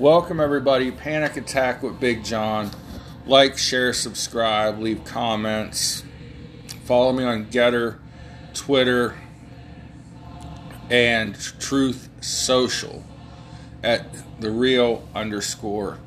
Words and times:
Welcome, 0.00 0.40
everybody. 0.40 0.90
Panic 0.90 1.36
Attack 1.36 1.84
with 1.84 2.00
Big 2.00 2.24
John. 2.24 2.72
Like, 3.26 3.56
share, 3.56 3.92
subscribe, 3.92 4.80
leave 4.80 5.04
comments. 5.04 6.02
Follow 6.84 7.12
me 7.12 7.22
on 7.22 7.46
Gettr, 7.46 7.98
Twitter, 8.54 9.16
and 10.90 11.36
Truth 11.60 12.08
Social 12.20 13.04
at 13.84 14.04
the 14.40 14.50
real 14.50 15.08
underscore 15.14 15.98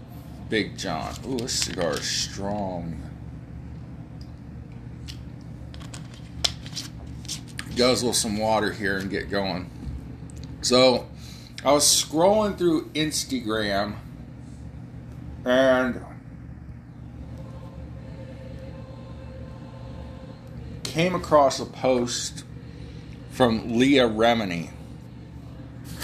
Big 0.50 0.78
John. 0.78 1.14
Ooh, 1.26 1.38
this 1.38 1.54
cigar 1.54 1.94
is 1.94 2.04
strong. 2.04 3.02
Guzzle 7.78 8.12
some 8.12 8.38
water 8.38 8.74
here 8.74 8.98
and 8.98 9.10
get 9.10 9.30
going. 9.30 9.70
So, 10.60 11.08
I 11.68 11.74
was 11.74 11.84
scrolling 11.84 12.58
through 12.58 12.86
Instagram 12.92 13.98
and 15.44 16.02
came 20.84 21.14
across 21.14 21.60
a 21.60 21.66
post 21.66 22.46
from 23.32 23.78
Leah 23.78 24.08
Remini. 24.08 24.70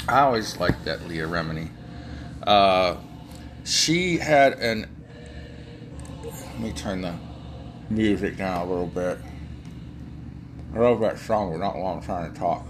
I 0.06 0.20
always 0.24 0.58
liked 0.58 0.84
that 0.84 1.08
Leah 1.08 1.30
Remini. 1.30 1.70
Uh, 2.46 2.98
she 3.64 4.18
had 4.18 4.60
an. 4.60 4.94
Let 6.26 6.60
me 6.60 6.74
turn 6.74 7.00
the 7.00 7.16
music 7.90 8.36
down 8.36 8.68
a 8.68 8.70
little 8.70 8.88
bit. 8.88 9.18
I 10.76 10.80
love 10.80 11.00
that 11.00 11.20
song, 11.20 11.54
but 11.54 11.60
not 11.60 11.78
while 11.78 11.94
I'm 11.94 12.02
trying 12.02 12.34
to 12.34 12.38
talk 12.38 12.66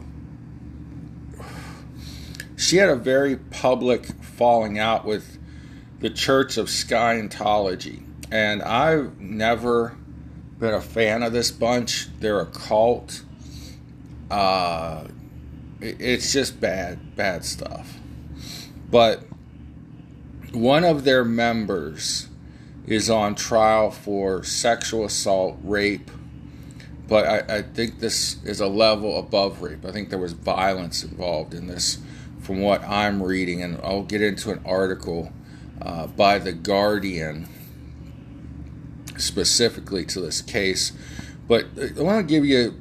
she 2.64 2.78
had 2.78 2.90
a 2.90 2.96
very 2.96 3.36
public 3.36 4.06
falling 4.24 4.80
out 4.80 5.06
with 5.06 5.38
the 6.00 6.10
Church 6.10 6.58
of 6.58 6.68
Scientology. 6.68 8.04
And 8.32 8.64
I've 8.64 9.20
never 9.20 9.98
been 10.60 10.74
a 10.74 10.82
fan 10.82 11.24
of 11.24 11.34
this 11.34 11.52
bunch. 11.52 12.08
They're 12.20 12.40
a 12.40 12.46
cult. 12.46 13.24
Uh, 14.32 15.08
it's 15.82 16.32
just 16.32 16.60
bad, 16.60 17.16
bad 17.16 17.44
stuff. 17.44 18.00
But 18.90 19.24
one 20.54 20.86
of 20.86 21.04
their 21.04 21.26
members 21.26 22.30
is 22.88 23.10
on 23.10 23.36
trial 23.36 23.92
for 23.92 24.44
sexual 24.44 25.06
assault, 25.06 25.58
rape, 25.64 26.10
but 27.08 27.26
I, 27.26 27.58
I, 27.58 27.62
think 27.62 28.00
this 28.00 28.44
is 28.44 28.60
a 28.60 28.68
level 28.68 29.20
above 29.20 29.62
rape. 29.62 29.86
I 29.86 29.92
think 29.92 30.10
there 30.10 30.20
was 30.20 30.34
violence 30.34 31.04
involved 31.04 31.54
in 31.54 31.68
this 31.68 32.00
from 32.44 32.62
what 32.62 32.84
I'm 32.84 33.24
reading, 33.24 33.64
and 33.64 33.80
I'll 33.82 34.04
get 34.04 34.22
into 34.22 34.52
an 34.52 34.62
article 34.66 35.32
uh, 35.82 36.08
by 36.08 36.40
The 36.40 36.52
Guardian 36.52 37.48
specifically 39.18 40.06
to 40.06 40.20
this 40.20 40.42
case. 40.42 40.92
But 41.48 41.66
I 41.78 42.02
want 42.02 42.28
to 42.28 42.34
give 42.34 42.46
you 42.46 42.80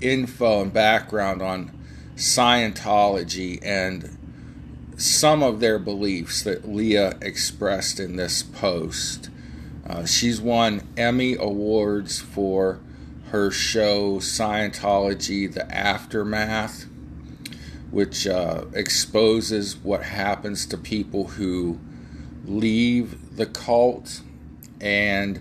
info 0.00 0.62
and 0.62 0.72
background 0.72 1.42
on 1.42 1.72
Scientology 2.16 3.58
and 3.62 4.16
some 4.96 5.42
of 5.42 5.60
their 5.60 5.78
beliefs 5.78 6.42
that 6.42 6.68
Leah 6.68 7.16
expressed 7.22 8.00
in 8.00 8.16
this 8.16 8.42
post. 8.42 9.30
Uh, 9.88 10.04
she's 10.04 10.40
won 10.40 10.86
Emmy 10.96 11.34
Awards 11.34 12.20
for 12.20 12.80
her 13.30 13.50
show 13.50 14.16
Scientology 14.16 15.52
The 15.52 15.70
Aftermath 15.74 16.87
which 17.90 18.26
uh, 18.26 18.64
exposes 18.74 19.76
what 19.76 20.02
happens 20.02 20.66
to 20.66 20.76
people 20.76 21.28
who 21.28 21.78
leave 22.44 23.36
the 23.36 23.46
cult 23.46 24.20
and 24.80 25.40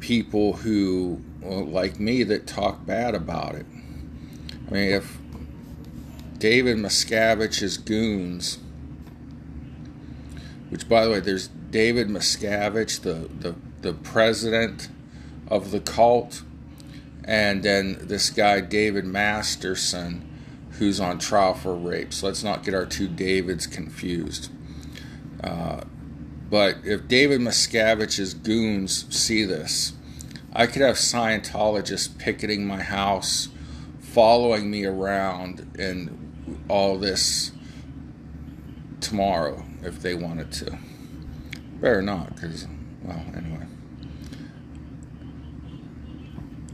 people 0.00 0.54
who, 0.54 1.20
well, 1.40 1.64
like 1.64 2.00
me, 2.00 2.22
that 2.22 2.46
talk 2.46 2.84
bad 2.86 3.14
about 3.14 3.54
it. 3.54 3.66
I 4.68 4.70
mean, 4.70 4.92
if 4.92 5.18
David 6.38 6.78
Miscavige's 6.78 7.76
goons, 7.76 8.58
which, 10.70 10.88
by 10.88 11.04
the 11.04 11.10
way, 11.10 11.20
there's 11.20 11.48
David 11.48 12.08
Miscavige, 12.08 13.02
the, 13.02 13.28
the, 13.38 13.54
the 13.82 13.92
president 13.92 14.88
of 15.48 15.70
the 15.70 15.80
cult, 15.80 16.42
and 17.24 17.62
then 17.62 17.98
this 18.00 18.30
guy, 18.30 18.60
David 18.60 19.04
Masterson 19.04 20.31
who's 20.78 21.00
on 21.00 21.18
trial 21.18 21.54
for 21.54 21.74
rape. 21.74 22.12
So 22.12 22.26
let's 22.26 22.42
not 22.42 22.64
get 22.64 22.74
our 22.74 22.86
two 22.86 23.08
Davids 23.08 23.66
confused. 23.66 24.50
Uh, 25.42 25.82
but 26.50 26.78
if 26.84 27.08
David 27.08 27.40
Miscavige's 27.40 28.34
goons 28.34 29.06
see 29.14 29.44
this, 29.44 29.92
I 30.52 30.66
could 30.66 30.82
have 30.82 30.96
Scientologists 30.96 32.18
picketing 32.18 32.66
my 32.66 32.82
house, 32.82 33.48
following 34.00 34.70
me 34.70 34.84
around, 34.84 35.74
and 35.78 36.64
all 36.68 36.98
this 36.98 37.52
tomorrow 39.00 39.64
if 39.82 40.00
they 40.00 40.14
wanted 40.14 40.52
to. 40.52 40.78
Better 41.80 42.02
not, 42.02 42.34
because, 42.34 42.66
well, 43.02 43.24
anyway. 43.34 43.66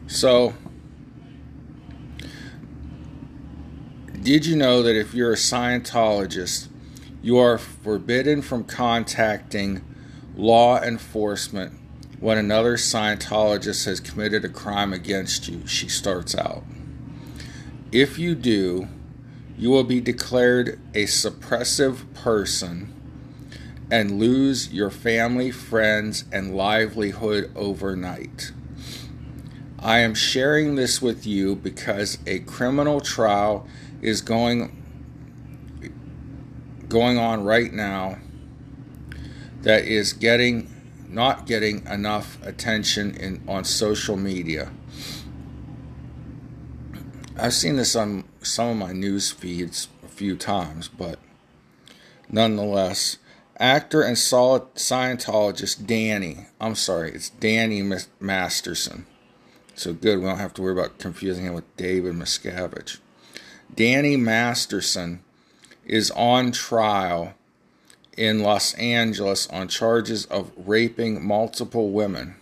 So, 0.08 0.54
Did 4.28 4.44
you 4.44 4.56
know 4.56 4.82
that 4.82 4.94
if 4.94 5.14
you're 5.14 5.32
a 5.32 5.36
Scientologist, 5.36 6.68
you 7.22 7.38
are 7.38 7.56
forbidden 7.56 8.42
from 8.42 8.62
contacting 8.62 9.82
law 10.36 10.82
enforcement 10.82 11.72
when 12.20 12.36
another 12.36 12.76
Scientologist 12.76 13.86
has 13.86 14.00
committed 14.00 14.44
a 14.44 14.50
crime 14.50 14.92
against 14.92 15.48
you? 15.48 15.66
She 15.66 15.88
starts 15.88 16.34
out. 16.34 16.62
If 17.90 18.18
you 18.18 18.34
do, 18.34 18.88
you 19.56 19.70
will 19.70 19.84
be 19.84 19.98
declared 19.98 20.78
a 20.92 21.04
suppressive 21.04 22.12
person 22.12 22.94
and 23.90 24.18
lose 24.18 24.70
your 24.70 24.90
family, 24.90 25.50
friends, 25.50 26.26
and 26.30 26.54
livelihood 26.54 27.50
overnight. 27.56 28.52
I 29.78 30.00
am 30.00 30.14
sharing 30.14 30.74
this 30.74 31.00
with 31.00 31.26
you 31.26 31.56
because 31.56 32.18
a 32.26 32.40
criminal 32.40 33.00
trial 33.00 33.66
is 34.00 34.20
going 34.20 34.74
going 36.88 37.18
on 37.18 37.44
right 37.44 37.72
now 37.72 38.18
that 39.62 39.84
is 39.84 40.12
getting 40.12 40.74
not 41.08 41.46
getting 41.46 41.86
enough 41.86 42.38
attention 42.44 43.14
in 43.14 43.42
on 43.48 43.64
social 43.64 44.16
media. 44.16 44.70
I've 47.36 47.54
seen 47.54 47.76
this 47.76 47.94
on 47.94 48.24
some 48.42 48.68
of 48.68 48.76
my 48.76 48.92
news 48.92 49.30
feeds 49.30 49.88
a 50.04 50.08
few 50.08 50.36
times, 50.36 50.88
but 50.88 51.18
nonetheless, 52.28 53.18
actor 53.58 54.02
and 54.02 54.18
solid 54.18 54.74
Scientologist 54.74 55.86
Danny, 55.86 56.46
I'm 56.60 56.74
sorry, 56.74 57.12
it's 57.12 57.30
Danny 57.30 57.82
Masterson. 58.20 59.06
So 59.74 59.92
good, 59.92 60.18
we 60.18 60.24
don't 60.24 60.38
have 60.38 60.54
to 60.54 60.62
worry 60.62 60.72
about 60.72 60.98
confusing 60.98 61.44
him 61.44 61.54
with 61.54 61.76
David 61.76 62.14
Miscavige. 62.14 62.98
Danny 63.74 64.16
Masterson 64.16 65.20
is 65.84 66.10
on 66.12 66.52
trial 66.52 67.34
in 68.16 68.40
Los 68.40 68.74
Angeles 68.74 69.46
on 69.48 69.68
charges 69.68 70.26
of 70.26 70.50
raping 70.56 71.24
multiple 71.24 71.90
women. 71.90 72.34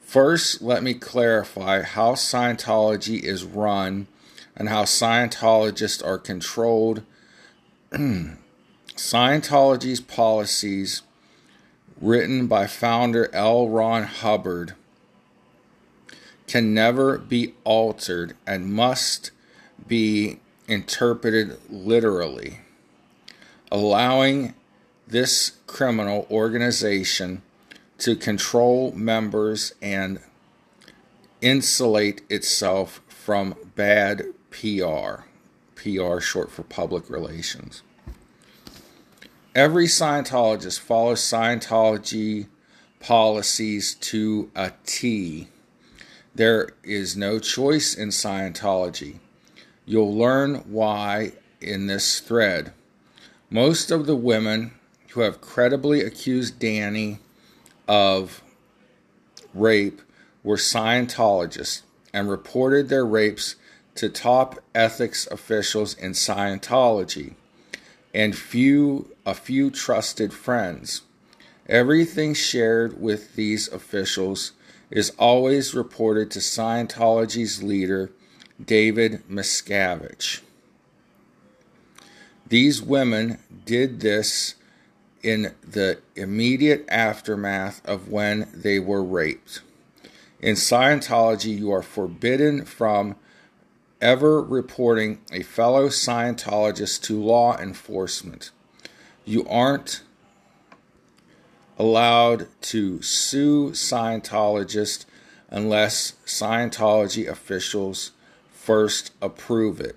First, 0.00 0.62
let 0.62 0.82
me 0.82 0.94
clarify 0.94 1.82
how 1.82 2.12
Scientology 2.12 3.20
is 3.20 3.44
run 3.44 4.06
and 4.56 4.68
how 4.68 4.84
Scientologists 4.84 6.04
are 6.06 6.18
controlled. 6.18 7.02
Scientology's 8.96 10.00
policies, 10.00 11.02
written 12.00 12.46
by 12.46 12.66
founder 12.66 13.28
L. 13.34 13.68
Ron 13.68 14.04
Hubbard, 14.04 14.74
can 16.46 16.72
never 16.72 17.18
be 17.18 17.54
altered 17.64 18.34
and 18.46 18.72
must 18.72 19.30
be 19.88 20.38
interpreted 20.68 21.58
literally, 21.70 22.60
allowing 23.72 24.54
this 25.06 25.52
criminal 25.66 26.26
organization 26.30 27.42
to 27.98 28.14
control 28.14 28.92
members 28.92 29.72
and 29.82 30.20
insulate 31.40 32.22
itself 32.28 33.00
from 33.08 33.54
bad 33.74 34.22
PR. 34.50 35.22
PR 35.74 36.20
short 36.20 36.50
for 36.50 36.62
public 36.64 37.08
relations. 37.08 37.82
Every 39.54 39.86
Scientologist 39.86 40.80
follows 40.80 41.20
Scientology 41.20 42.46
policies 43.00 43.94
to 43.94 44.50
a 44.54 44.72
T. 44.84 45.48
There 46.34 46.70
is 46.82 47.16
no 47.16 47.38
choice 47.38 47.94
in 47.94 48.10
Scientology. 48.10 49.18
You'll 49.88 50.14
learn 50.14 50.56
why 50.66 51.32
in 51.62 51.86
this 51.86 52.20
thread. 52.20 52.74
Most 53.48 53.90
of 53.90 54.04
the 54.04 54.14
women 54.14 54.72
who 55.12 55.22
have 55.22 55.40
credibly 55.40 56.02
accused 56.02 56.58
Danny 56.58 57.20
of 57.88 58.42
rape 59.54 60.02
were 60.44 60.58
Scientologists 60.58 61.84
and 62.12 62.28
reported 62.28 62.90
their 62.90 63.06
rapes 63.06 63.56
to 63.94 64.10
top 64.10 64.62
ethics 64.74 65.26
officials 65.28 65.94
in 65.94 66.12
Scientology 66.12 67.32
and 68.12 68.36
few 68.36 69.16
a 69.24 69.32
few 69.32 69.70
trusted 69.70 70.34
friends. 70.34 71.00
Everything 71.66 72.34
shared 72.34 73.00
with 73.00 73.36
these 73.36 73.68
officials 73.68 74.52
is 74.90 75.12
always 75.18 75.72
reported 75.72 76.30
to 76.32 76.40
Scientology's 76.40 77.62
leader, 77.62 78.10
David 78.64 79.22
Miscavige. 79.28 80.40
These 82.48 82.82
women 82.82 83.38
did 83.64 84.00
this 84.00 84.54
in 85.22 85.54
the 85.62 85.98
immediate 86.16 86.84
aftermath 86.88 87.86
of 87.86 88.08
when 88.08 88.48
they 88.54 88.78
were 88.78 89.04
raped. 89.04 89.60
In 90.40 90.54
Scientology, 90.54 91.58
you 91.58 91.70
are 91.72 91.82
forbidden 91.82 92.64
from 92.64 93.16
ever 94.00 94.40
reporting 94.40 95.20
a 95.32 95.42
fellow 95.42 95.88
Scientologist 95.88 97.02
to 97.02 97.20
law 97.20 97.56
enforcement. 97.58 98.50
You 99.24 99.46
aren't 99.48 100.02
allowed 101.78 102.48
to 102.62 103.02
sue 103.02 103.70
Scientologists 103.70 105.04
unless 105.50 106.14
Scientology 106.24 107.28
officials 107.28 108.12
first 108.68 109.12
approve 109.22 109.80
it. 109.80 109.96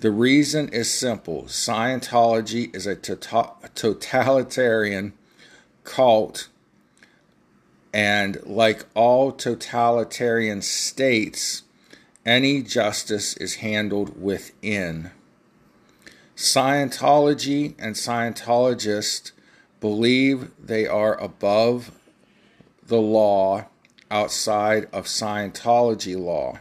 The 0.00 0.10
reason 0.10 0.70
is 0.70 0.90
simple 0.90 1.44
Scientology 1.44 2.74
is 2.74 2.84
a 2.84 2.96
tota-, 2.96 3.54
totalitarian 3.76 5.12
cult, 5.84 6.48
and 7.94 8.44
like 8.44 8.86
all 8.96 9.30
totalitarian 9.30 10.62
states, 10.62 11.62
any 12.26 12.60
justice 12.60 13.36
is 13.36 13.62
handled 13.66 14.20
within. 14.20 15.12
Scientology 16.34 17.76
and 17.78 17.94
Scientologists 17.94 19.30
believe 19.78 20.50
they 20.58 20.88
are 20.88 21.16
above 21.20 21.92
the 22.84 23.00
law 23.00 23.66
outside 24.10 24.88
of 24.92 25.04
Scientology 25.06 26.18
law. 26.20 26.58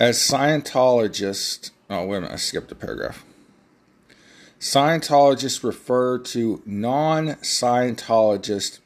As 0.00 0.16
Scientologists, 0.16 1.72
oh, 1.90 2.06
wait 2.06 2.16
a 2.16 2.20
minute, 2.22 2.32
I 2.32 2.36
skipped 2.36 2.72
a 2.72 2.74
paragraph. 2.74 3.22
Scientologists 4.58 5.62
refer 5.62 6.18
to 6.20 6.62
non 6.64 7.34
Scientologists 7.42 8.78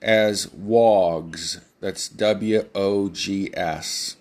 as 0.00 0.46
WOGs. 0.54 1.60
That's 1.80 2.08
W 2.08 2.66
O 2.74 3.10
G 3.10 3.50
S. 3.54 4.16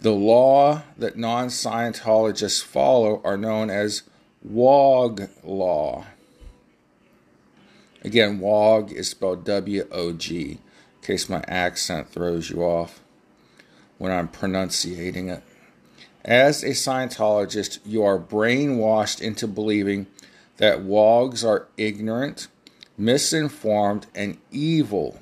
The 0.00 0.12
law 0.12 0.80
that 0.96 1.18
non 1.18 1.48
Scientologists 1.48 2.64
follow 2.64 3.20
are 3.22 3.36
known 3.36 3.68
as 3.68 4.02
WOG 4.42 5.28
law. 5.42 6.06
Again, 8.02 8.38
WOG 8.38 8.92
is 8.92 9.10
spelled 9.10 9.44
W 9.44 9.86
O 9.90 10.14
G, 10.14 10.52
in 10.52 10.58
case 11.02 11.28
my 11.28 11.44
accent 11.46 12.08
throws 12.08 12.48
you 12.48 12.62
off 12.62 13.03
when 13.98 14.12
I'm 14.12 14.28
pronunciating 14.28 15.28
it. 15.28 15.42
As 16.24 16.62
a 16.62 16.70
Scientologist, 16.70 17.80
you 17.84 18.02
are 18.02 18.18
brainwashed 18.18 19.20
into 19.20 19.46
believing 19.46 20.06
that 20.56 20.80
WOGs 20.80 21.44
are 21.44 21.68
ignorant, 21.76 22.48
misinformed, 22.96 24.06
and 24.14 24.38
evil. 24.50 25.18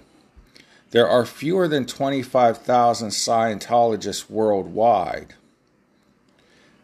There 0.90 1.08
are 1.08 1.26
fewer 1.26 1.66
than 1.66 1.86
25,000 1.86 3.08
Scientologists 3.08 4.30
worldwide, 4.30 5.34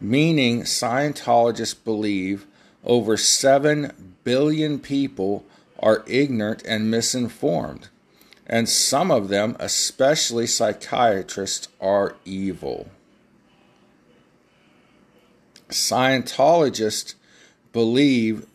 meaning 0.01 0.63
Scientologists 0.63 1.77
believe 1.85 2.47
over 2.85 3.17
7 3.17 4.17
billion 4.25 4.79
people 4.79 5.45
are 5.79 6.03
ignorant 6.07 6.63
and 6.65 6.91
misinformed 6.91 7.89
and 8.49 8.69
some 8.69 9.11
of 9.11 9.29
them, 9.29 9.57
especially 9.59 10.47
psychiatrists, 10.47 11.69
are 11.81 12.17
evil. 12.25 12.89
Scientologists 15.69 17.15
believe 17.73 18.47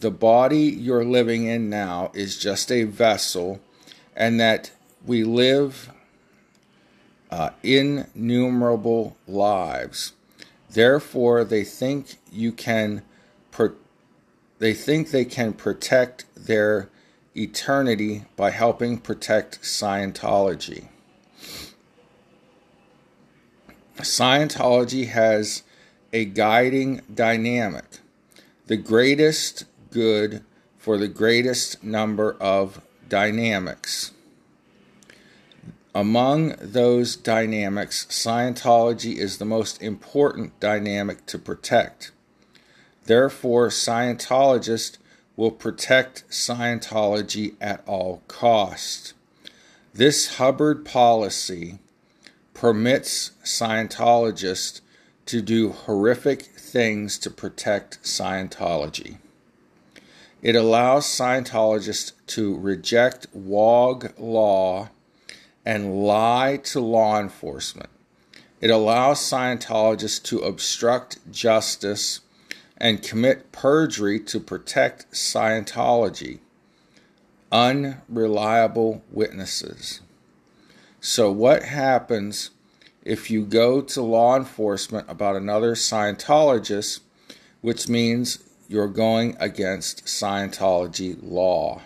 the 0.00 0.10
body 0.10 0.64
you're 0.64 1.04
living 1.04 1.46
in 1.46 1.70
now 1.70 2.10
is 2.12 2.38
just 2.38 2.70
a 2.70 2.84
vessel 2.84 3.60
and 4.14 4.38
that 4.38 4.70
we 5.06 5.24
live 5.24 5.90
uh, 7.30 7.50
innumerable 7.62 9.16
lives. 9.26 10.12
Therefore, 10.70 11.44
they 11.44 11.64
think 11.64 12.16
you 12.30 12.52
can. 12.52 13.02
Pro- 13.50 13.74
they 14.58 14.74
think 14.74 15.10
they 15.10 15.24
can 15.24 15.52
protect 15.52 16.26
their 16.36 16.88
eternity 17.36 18.24
by 18.36 18.50
helping 18.50 18.98
protect 18.98 19.62
Scientology. 19.62 20.88
Scientology 23.98 25.08
has 25.08 25.62
a 26.12 26.24
guiding 26.24 27.00
dynamic, 27.12 27.98
the 28.66 28.76
greatest 28.76 29.64
good 29.90 30.44
for 30.78 30.98
the 30.98 31.08
greatest 31.08 31.82
number 31.82 32.36
of 32.40 32.80
dynamics. 33.08 34.12
Among 35.94 36.56
those 36.60 37.14
dynamics, 37.14 38.06
Scientology 38.10 39.16
is 39.16 39.38
the 39.38 39.44
most 39.44 39.80
important 39.80 40.58
dynamic 40.58 41.24
to 41.26 41.38
protect. 41.38 42.10
Therefore, 43.06 43.68
Scientologists 43.68 44.98
will 45.36 45.50
protect 45.50 46.28
Scientology 46.28 47.54
at 47.60 47.82
all 47.86 48.22
costs. 48.28 49.14
This 49.92 50.36
Hubbard 50.36 50.84
policy 50.84 51.78
permits 52.52 53.32
Scientologists 53.44 54.80
to 55.26 55.40
do 55.40 55.70
horrific 55.70 56.42
things 56.42 57.18
to 57.18 57.30
protect 57.30 58.02
Scientology. 58.02 59.18
It 60.42 60.54
allows 60.54 61.06
Scientologists 61.06 62.12
to 62.28 62.56
reject 62.56 63.26
WOG 63.32 64.12
law 64.18 64.90
and 65.64 66.04
lie 66.04 66.58
to 66.64 66.80
law 66.80 67.18
enforcement. 67.18 67.88
It 68.60 68.70
allows 68.70 69.20
Scientologists 69.20 70.22
to 70.24 70.40
obstruct 70.40 71.18
justice 71.32 72.20
and 72.76 73.02
commit 73.02 73.52
perjury 73.52 74.18
to 74.20 74.40
protect 74.40 75.10
Scientology. 75.12 76.40
Unreliable 77.52 79.02
witnesses. 79.10 80.00
So, 81.00 81.30
what 81.30 81.64
happens 81.64 82.50
if 83.04 83.30
you 83.30 83.44
go 83.44 83.80
to 83.82 84.02
law 84.02 84.36
enforcement 84.36 85.08
about 85.08 85.36
another 85.36 85.74
Scientologist, 85.74 87.00
which 87.60 87.88
means 87.88 88.38
you're 88.68 88.88
going 88.88 89.36
against 89.38 90.06
Scientology 90.06 91.16
law? 91.22 91.82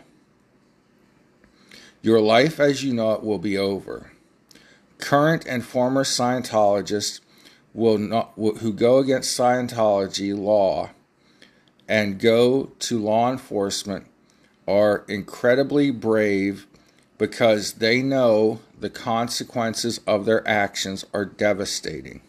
Your 2.00 2.20
life 2.20 2.60
as 2.60 2.84
you 2.84 2.94
know 2.94 3.12
it 3.12 3.24
will 3.24 3.38
be 3.38 3.58
over. 3.58 4.12
Current 4.98 5.44
and 5.46 5.64
former 5.64 6.04
Scientologists 6.04 7.20
will 7.74 7.98
not 7.98 8.32
who 8.36 8.72
go 8.72 8.98
against 8.98 9.38
Scientology 9.38 10.36
law 10.36 10.90
and 11.88 12.20
go 12.20 12.72
to 12.78 12.98
law 12.98 13.30
enforcement 13.30 14.06
are 14.66 15.04
incredibly 15.08 15.90
brave 15.90 16.66
because 17.16 17.74
they 17.74 18.02
know 18.02 18.60
the 18.78 18.90
consequences 18.90 19.98
of 20.06 20.24
their 20.24 20.46
actions 20.46 21.04
are 21.14 21.24
devastating. 21.24 22.20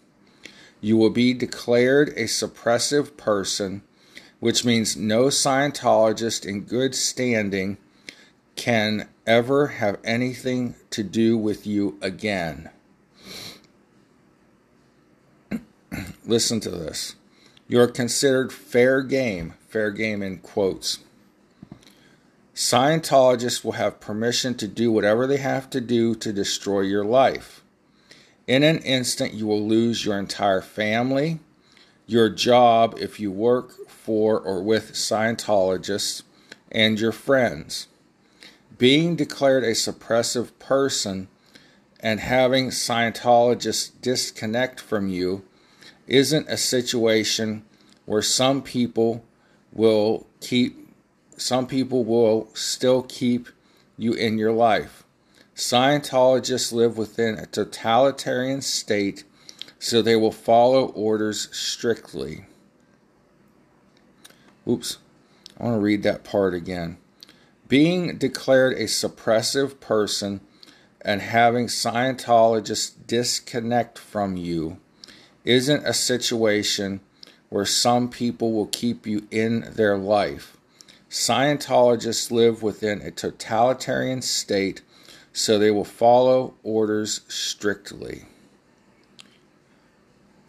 You 0.81 0.95
will 0.97 1.09
be 1.09 1.33
declared 1.33 2.09
a 2.09 2.23
suppressive 2.23 3.17
person, 3.17 3.81
which 4.39 4.63
means 4.63 4.95
no 4.95 5.25
Scientologist 5.25 6.45
in 6.45 6.61
good 6.61 6.95
standing 6.95 7.77
can 8.55 9.09
ever 9.27 9.67
have 9.67 9.99
anything 10.03 10.75
to 10.89 11.03
do 11.03 11.37
with 11.37 11.67
you 11.67 11.97
again. 12.01 12.69
Listen 16.29 16.59
to 16.59 16.69
this. 16.69 17.15
You 17.67 17.79
are 17.81 17.87
considered 17.87 18.53
fair 18.53 19.01
game, 19.01 19.55
fair 19.67 19.89
game 19.89 20.21
in 20.21 20.37
quotes. 20.37 20.99
Scientologists 22.53 23.63
will 23.63 23.71
have 23.71 23.99
permission 23.99 24.53
to 24.57 24.67
do 24.67 24.91
whatever 24.91 25.25
they 25.25 25.37
have 25.37 25.71
to 25.71 25.81
do 25.81 26.13
to 26.13 26.31
destroy 26.31 26.81
your 26.81 27.03
life. 27.03 27.63
In 28.45 28.61
an 28.61 28.77
instant, 28.81 29.33
you 29.33 29.47
will 29.47 29.67
lose 29.67 30.05
your 30.05 30.19
entire 30.19 30.61
family, 30.61 31.39
your 32.05 32.29
job 32.29 32.95
if 32.99 33.19
you 33.19 33.31
work 33.31 33.71
for 33.87 34.39
or 34.39 34.61
with 34.61 34.91
Scientologists, 34.91 36.21
and 36.71 36.99
your 36.99 37.11
friends. 37.11 37.87
Being 38.77 39.15
declared 39.15 39.63
a 39.63 39.71
suppressive 39.71 40.51
person 40.59 41.27
and 41.99 42.19
having 42.19 42.67
Scientologists 42.67 43.89
disconnect 43.99 44.79
from 44.79 45.09
you 45.09 45.43
isn't 46.09 46.49
a 46.49 46.57
situation 46.57 47.63
where 48.05 48.21
some 48.21 48.61
people 48.61 49.23
will 49.71 50.27
keep 50.41 50.75
some 51.37 51.67
people 51.67 52.03
will 52.03 52.49
still 52.53 53.03
keep 53.03 53.47
you 53.97 54.11
in 54.11 54.37
your 54.37 54.51
life. 54.51 55.05
Scientologists 55.55 56.73
live 56.73 56.97
within 56.97 57.37
a 57.37 57.45
totalitarian 57.45 58.61
state, 58.61 59.23
so 59.77 60.01
they 60.01 60.17
will 60.17 60.33
follow 60.33 60.87
orders 60.87 61.47
strictly. 61.55 62.45
Oops, 64.67 64.97
I 65.57 65.63
want 65.63 65.75
to 65.75 65.79
read 65.79 66.03
that 66.03 66.25
part 66.25 66.53
again. 66.53 66.97
Being 67.69 68.17
declared 68.17 68.73
a 68.73 68.85
suppressive 68.85 69.79
person 69.79 70.41
and 71.01 71.21
having 71.21 71.67
Scientologists 71.67 72.91
disconnect 73.07 73.97
from 73.97 74.35
you 74.35 74.77
isn't 75.49 75.83
a 75.83 75.93
situation 75.93 76.99
where 77.49 77.65
some 77.65 78.07
people 78.07 78.53
will 78.53 78.67
keep 78.67 79.07
you 79.07 79.27
in 79.31 79.67
their 79.73 79.97
life. 79.97 80.55
Scientologists 81.09 82.29
live 82.29 82.61
within 82.61 83.01
a 83.01 83.09
totalitarian 83.09 84.21
state, 84.21 84.83
so 85.33 85.57
they 85.57 85.71
will 85.71 85.83
follow 85.83 86.53
orders 86.61 87.21
strictly. 87.27 88.25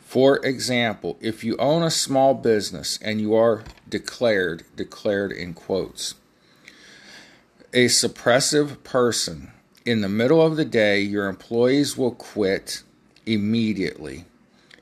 For 0.00 0.44
example, 0.44 1.16
if 1.22 1.44
you 1.44 1.56
own 1.56 1.82
a 1.82 1.90
small 1.90 2.34
business 2.34 2.98
and 3.00 3.22
you 3.22 3.34
are 3.34 3.64
declared, 3.88 4.64
declared 4.76 5.32
in 5.32 5.54
quotes, 5.54 6.16
a 7.72 7.86
suppressive 7.86 8.82
person, 8.84 9.52
in 9.86 10.02
the 10.02 10.10
middle 10.10 10.44
of 10.44 10.56
the 10.56 10.64
day, 10.66 11.00
your 11.00 11.26
employees 11.26 11.96
will 11.96 12.10
quit 12.10 12.82
immediately. 13.24 14.26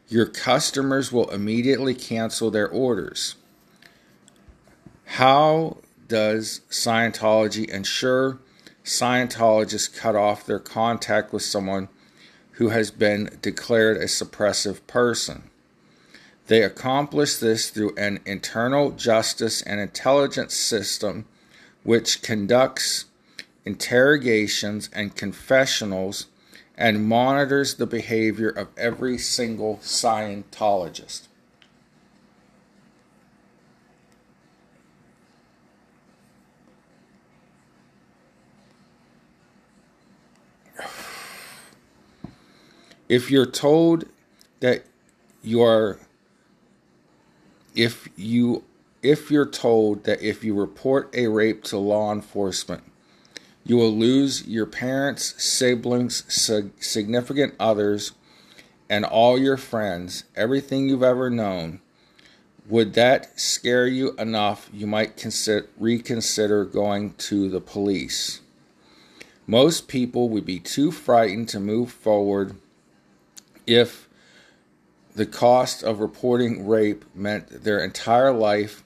Your 0.08 0.26
customers 0.26 1.12
will 1.12 1.30
immediately 1.30 1.94
cancel 1.94 2.50
their 2.50 2.68
orders. 2.68 3.34
How 5.04 5.78
does 6.06 6.62
Scientology 6.70 7.68
ensure 7.68 8.38
Scientologists 8.84 9.94
cut 9.94 10.16
off 10.16 10.46
their 10.46 10.58
contact 10.58 11.32
with 11.32 11.42
someone 11.42 11.88
who 12.52 12.70
has 12.70 12.90
been 12.90 13.38
declared 13.42 13.98
a 13.98 14.06
suppressive 14.06 14.86
person? 14.86 15.50
They 16.46 16.62
accomplish 16.62 17.36
this 17.36 17.68
through 17.68 17.94
an 17.96 18.20
internal 18.24 18.92
justice 18.92 19.60
and 19.60 19.78
intelligence 19.78 20.54
system 20.54 21.26
which 21.82 22.22
conducts 22.22 23.04
interrogations 23.66 24.88
and 24.94 25.14
confessionals 25.14 26.26
and 26.78 27.04
monitors 27.04 27.74
the 27.74 27.86
behavior 27.86 28.48
of 28.48 28.68
every 28.76 29.18
single 29.18 29.78
Scientologist. 29.78 31.26
If 43.08 43.30
you're 43.30 43.46
told 43.46 44.04
that 44.60 44.84
you 45.42 45.62
are 45.62 45.98
if 47.74 48.08
you 48.16 48.62
if 49.02 49.30
you're 49.30 49.48
told 49.48 50.04
that 50.04 50.20
if 50.20 50.44
you 50.44 50.54
report 50.54 51.10
a 51.14 51.26
rape 51.26 51.64
to 51.64 51.78
law 51.78 52.12
enforcement 52.12 52.82
you 53.68 53.76
will 53.76 53.94
lose 53.94 54.48
your 54.48 54.64
parents, 54.64 55.40
siblings, 55.40 56.24
significant 56.80 57.54
others, 57.60 58.12
and 58.88 59.04
all 59.04 59.38
your 59.38 59.58
friends, 59.58 60.24
everything 60.34 60.88
you've 60.88 61.02
ever 61.02 61.28
known. 61.28 61.80
Would 62.66 62.94
that 62.94 63.38
scare 63.38 63.86
you 63.86 64.14
enough 64.16 64.70
you 64.72 64.86
might 64.86 65.18
consider, 65.18 65.68
reconsider 65.78 66.64
going 66.64 67.12
to 67.14 67.50
the 67.50 67.60
police? 67.60 68.40
Most 69.46 69.86
people 69.86 70.30
would 70.30 70.46
be 70.46 70.58
too 70.58 70.90
frightened 70.90 71.50
to 71.50 71.60
move 71.60 71.92
forward 71.92 72.56
if 73.66 74.08
the 75.14 75.26
cost 75.26 75.82
of 75.82 76.00
reporting 76.00 76.66
rape 76.66 77.04
meant 77.14 77.64
their 77.64 77.84
entire 77.84 78.32
life 78.32 78.82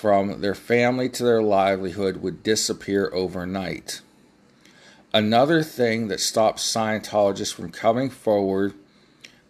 from 0.00 0.40
their 0.40 0.54
family 0.54 1.10
to 1.10 1.22
their 1.22 1.42
livelihood 1.42 2.16
would 2.22 2.42
disappear 2.42 3.10
overnight. 3.12 4.00
Another 5.12 5.62
thing 5.62 6.08
that 6.08 6.20
stops 6.20 6.62
Scientologists 6.62 7.52
from 7.52 7.70
coming 7.70 8.08
forward 8.08 8.72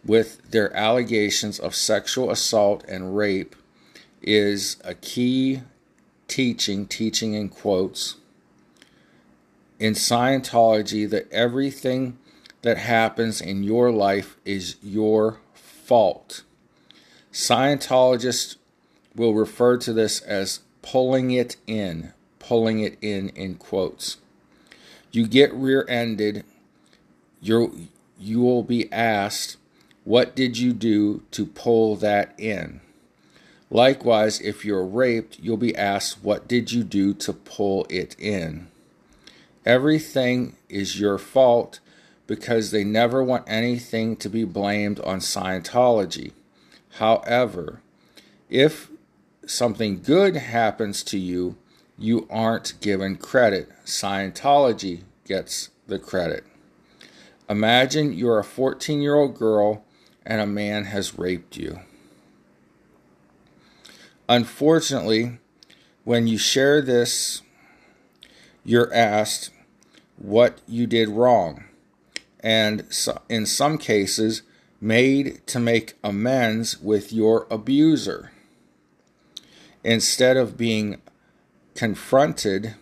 with 0.03 0.51
their 0.51 0.75
allegations 0.75 1.57
of 1.57 1.73
sexual 1.73 2.29
assault 2.29 2.83
and 2.89 3.15
rape 3.15 3.55
is 4.21 4.75
a 4.83 4.93
key 4.93 5.61
teaching, 6.27 6.85
teaching 6.85 7.33
in 7.33 7.47
quotes, 7.47 8.17
in 9.79 9.93
Scientology 9.93 11.09
that 11.09 11.31
everything 11.31 12.19
that 12.61 12.77
happens 12.77 13.39
in 13.39 13.63
your 13.63 13.89
life 13.89 14.35
is 14.43 14.75
your 14.83 15.39
fault. 15.53 16.43
Scientologists 17.31 18.57
will 19.15 19.33
refer 19.33 19.77
to 19.77 19.93
this 19.93 20.21
as 20.21 20.61
pulling 20.81 21.31
it 21.31 21.57
in, 21.67 22.13
pulling 22.39 22.79
it 22.79 22.97
in 23.01 23.29
in 23.29 23.55
quotes. 23.55 24.17
You 25.11 25.27
get 25.27 25.53
rear-ended, 25.53 26.45
you 27.41 27.87
you 28.17 28.41
will 28.41 28.63
be 28.63 28.91
asked, 28.91 29.57
what 30.03 30.35
did 30.35 30.57
you 30.57 30.73
do 30.73 31.23
to 31.31 31.45
pull 31.45 31.95
that 31.97 32.33
in? 32.39 32.81
Likewise, 33.69 34.39
if 34.41 34.65
you're 34.65 34.85
raped, 34.85 35.39
you'll 35.39 35.57
be 35.57 35.75
asked, 35.75 36.23
what 36.23 36.47
did 36.47 36.71
you 36.71 36.83
do 36.83 37.13
to 37.15 37.33
pull 37.33 37.85
it 37.89 38.15
in? 38.19 38.67
Everything 39.65 40.55
is 40.69 40.99
your 40.99 41.17
fault 41.17 41.79
because 42.27 42.71
they 42.71 42.83
never 42.83 43.23
want 43.23 43.43
anything 43.47 44.15
to 44.17 44.29
be 44.29 44.43
blamed 44.43 44.99
on 45.01 45.19
Scientology. 45.19 46.31
However, 46.95 47.81
if 48.49 48.90
something 49.45 50.01
good 50.01 50.35
happens 50.35 51.03
to 51.03 51.17
you, 51.17 51.57
you 51.97 52.27
aren't 52.29 52.79
given 52.81 53.15
credit. 53.15 53.69
Scientology 53.85 55.03
gets 55.25 55.69
the 55.87 55.99
credit. 55.99 56.43
Imagine 57.49 58.13
you're 58.13 58.39
a 58.39 58.43
14 58.43 59.01
year 59.01 59.15
old 59.15 59.37
girl 59.37 59.83
and 60.25 60.41
a 60.41 60.47
man 60.47 60.85
has 60.85 61.17
raped 61.17 61.57
you. 61.57 61.79
Unfortunately, 64.29 65.39
when 66.03 66.27
you 66.27 66.37
share 66.37 66.81
this, 66.81 67.41
you're 68.63 68.93
asked 68.93 69.51
what 70.17 70.59
you 70.67 70.87
did 70.87 71.09
wrong, 71.09 71.63
and 72.39 72.85
in 73.27 73.45
some 73.45 73.77
cases, 73.77 74.43
made 74.79 75.45
to 75.47 75.59
make 75.59 75.95
amends 76.03 76.79
with 76.79 77.11
your 77.11 77.47
abuser 77.51 78.31
instead 79.83 80.37
of 80.37 80.57
being 80.57 81.01
confronted, 81.75 82.75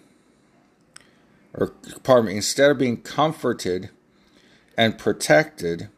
or 1.53 1.73
pardon 2.03 2.27
me, 2.27 2.35
instead 2.35 2.71
of 2.71 2.77
being 2.77 2.97
comforted 2.97 3.89
and 4.77 4.97
protected, 4.97 5.89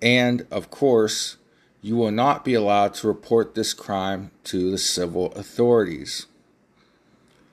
and 0.00 0.46
of 0.50 0.70
course, 0.70 1.36
you 1.82 1.96
will 1.96 2.10
not 2.10 2.44
be 2.44 2.54
allowed 2.54 2.94
to 2.94 3.06
report 3.06 3.54
this 3.54 3.72
crime 3.72 4.30
to 4.44 4.70
the 4.70 4.78
civil 4.78 5.32
authorities. 5.32 6.26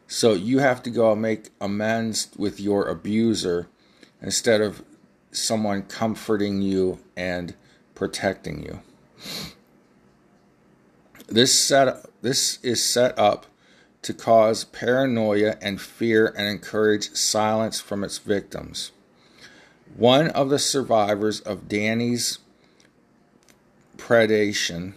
So 0.07 0.33
you 0.33 0.59
have 0.59 0.83
to 0.83 0.89
go 0.89 1.11
and 1.11 1.21
make 1.21 1.49
amends 1.59 2.29
with 2.37 2.59
your 2.59 2.87
abuser 2.87 3.67
instead 4.21 4.61
of 4.61 4.83
someone 5.31 5.83
comforting 5.83 6.61
you 6.61 6.99
and 7.15 7.55
protecting 7.95 8.63
you. 8.63 8.81
This 11.27 11.57
set 11.57 12.05
this 12.23 12.57
is 12.63 12.81
set 12.81 13.19
up 13.19 13.47
to 14.01 14.13
cause 14.13 14.63
paranoia 14.63 15.57
and 15.61 15.79
fear 15.81 16.33
and 16.37 16.47
encourage 16.47 17.13
silence 17.13 17.81
from 17.81 18.01
its 18.01 18.17
victims. 18.17 18.93
One 19.97 20.29
of 20.29 20.49
the 20.49 20.57
survivors 20.57 21.41
of 21.41 21.67
Danny's 21.67 22.39
predation, 23.97 24.93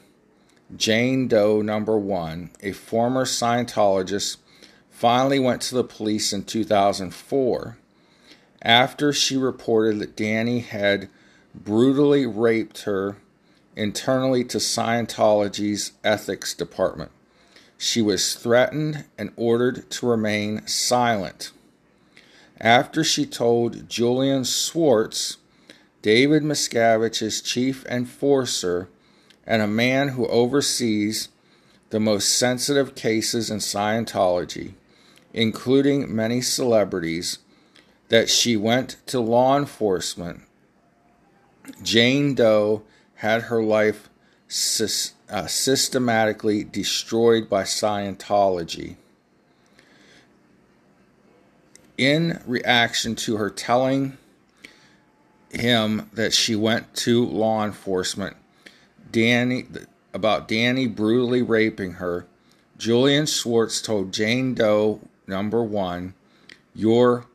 Jane 0.77 1.27
Doe 1.27 1.63
number 1.63 1.99
1, 1.99 2.51
a 2.63 2.71
former 2.71 3.25
Scientologist, 3.25 4.37
finally 4.89 5.41
went 5.41 5.63
to 5.63 5.75
the 5.75 5.85
police 5.85 6.33
in 6.33 6.45
2004 6.45 7.77
after 8.63 9.13
she 9.13 9.37
reported 9.37 9.99
that 9.99 10.17
Danny 10.17 10.61
had 10.61 11.09
brutally 11.53 12.25
raped 12.25 12.83
her 12.83 13.17
internally 13.75 14.45
to 14.45 14.59
Scientology's 14.59 15.91
ethics 16.05 16.55
department. 16.55 17.11
She 17.79 18.01
was 18.01 18.35
threatened 18.35 19.05
and 19.19 19.33
ordered 19.37 19.91
to 19.91 20.07
remain 20.07 20.67
silent. 20.67 21.53
After 22.61 23.05
she 23.05 23.27
told 23.27 23.89
Julian 23.89 24.45
Swartz, 24.45 25.37
David 26.01 26.43
Miscavige's 26.43 27.41
chief 27.43 27.85
enforcer 27.87 28.89
and 29.47 29.61
a 29.61 29.67
man 29.67 30.11
who 30.11 30.27
oversees 30.29 31.29
the 31.91 32.01
most 32.01 32.37
sensitive 32.37 32.95
cases 32.95 33.51
in 33.51 33.59
Scientology, 33.59 34.73
including 35.33 36.15
many 36.15 36.41
celebrities, 36.41 37.39
that 38.09 38.31
she 38.31 38.57
went 38.57 38.97
to 39.07 39.21
law 39.21 39.57
enforcement. 39.57 40.43
Jane 41.83 42.35
Doe 42.35 42.83
had 43.17 43.43
her 43.43 43.63
life 43.63 44.09
uh, 44.49 45.47
systematically 45.47 46.63
destroyed 46.63 47.49
by 47.49 47.63
Scientology. 47.63 48.97
In 51.99 52.41
reaction 52.47 53.17
to 53.17 53.37
her 53.37 53.51
telling 53.51 54.19
him 55.51 56.11
that 56.13 56.33
she 56.33 56.55
went 56.55 56.95
to 56.95 57.25
law 57.25 57.65
enforcement, 57.65 58.37
Danny 59.11 59.67
about 60.13 60.49
Danny 60.49 60.87
brutally 60.87 61.43
raping 61.43 61.93
her, 61.93 62.27
Julian 62.79 63.27
Swartz 63.27 63.81
told 63.81 64.13
Jane 64.13 64.55
Doe 64.55 65.01
number 65.27 65.63
one, 65.63 66.15
"You're 66.75 67.27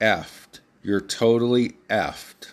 effed. 0.00 0.60
You're 0.82 1.00
totally 1.00 1.76
effed." 1.88 2.50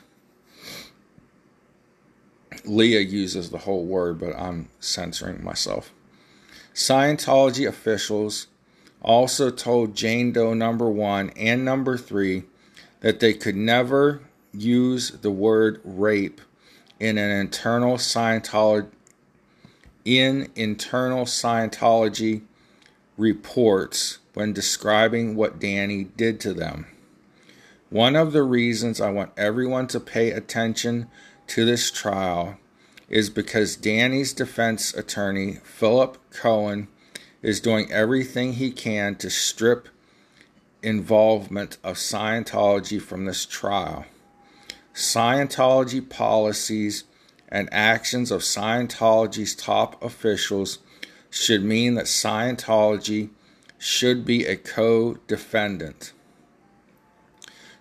Leah 2.67 3.01
uses 3.01 3.49
the 3.49 3.59
whole 3.59 3.85
word, 3.85 4.19
but 4.19 4.35
I'm 4.35 4.69
censoring 4.79 5.43
myself. 5.43 5.91
Scientology 6.73 7.67
officials 7.67 8.47
also 9.01 9.49
told 9.49 9.95
Jane 9.95 10.31
Doe 10.31 10.53
number 10.53 10.89
one 10.89 11.31
and 11.31 11.63
number 11.63 11.97
three 11.97 12.43
that 13.01 13.19
they 13.19 13.33
could 13.33 13.55
never 13.55 14.21
use 14.53 15.11
the 15.11 15.31
word 15.31 15.81
rape 15.83 16.41
in 16.99 17.17
an 17.17 17.31
internal 17.31 17.97
Scientology 17.97 18.87
in 20.05 20.49
internal 20.55 21.25
Scientology 21.25 22.41
reports 23.17 24.19
when 24.33 24.53
describing 24.53 25.35
what 25.35 25.59
Danny 25.59 26.05
did 26.05 26.39
to 26.39 26.53
them. 26.53 26.87
One 27.89 28.15
of 28.15 28.31
the 28.31 28.43
reasons 28.43 29.01
I 29.01 29.09
want 29.09 29.31
everyone 29.35 29.87
to 29.87 29.99
pay 29.99 30.31
attention 30.31 31.07
to 31.47 31.65
this 31.65 31.91
trial 31.91 32.57
is 33.09 33.29
because 33.29 33.75
Danny's 33.75 34.33
defense 34.33 34.93
attorney, 34.93 35.59
Philip 35.63 36.17
Cohen, 36.31 36.87
is 37.41 37.61
doing 37.61 37.91
everything 37.91 38.53
he 38.53 38.71
can 38.71 39.15
to 39.15 39.29
strip 39.29 39.87
involvement 40.83 41.77
of 41.83 41.95
Scientology 41.95 43.01
from 43.01 43.25
this 43.25 43.45
trial. 43.45 44.05
Scientology 44.93 46.07
policies 46.07 47.03
and 47.49 47.69
actions 47.71 48.31
of 48.31 48.41
Scientology's 48.41 49.55
top 49.55 50.01
officials 50.03 50.79
should 51.29 51.63
mean 51.63 51.95
that 51.95 52.05
Scientology 52.05 53.29
should 53.77 54.25
be 54.25 54.45
a 54.45 54.55
co 54.55 55.15
defendant. 55.27 56.11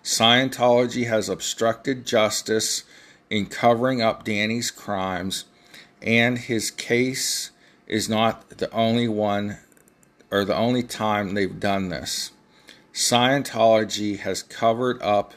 Scientology 0.03 1.07
has 1.07 1.27
obstructed 1.27 2.05
justice 2.05 2.83
in 3.29 3.45
covering 3.45 4.01
up 4.01 4.23
Danny's 4.23 4.71
crimes, 4.71 5.45
and 6.01 6.37
his 6.37 6.71
case 6.71 7.51
is 7.87 8.07
not 8.07 8.49
the 8.49 8.71
only 8.71 9.07
one 9.07 9.57
or 10.31 10.45
the 10.45 10.55
only 10.55 10.83
time 10.83 11.33
they've 11.33 11.59
done 11.59 11.89
this. 11.89 12.31
Scientology 12.93 14.19
has 14.19 14.43
covered 14.43 15.01
up 15.01 15.33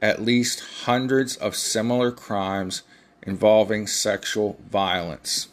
at 0.00 0.22
least 0.22 0.84
hundreds 0.84 1.36
of 1.36 1.56
similar 1.56 2.10
crimes 2.10 2.82
involving 3.22 3.86
sexual 3.86 4.58
violence. 4.70 5.48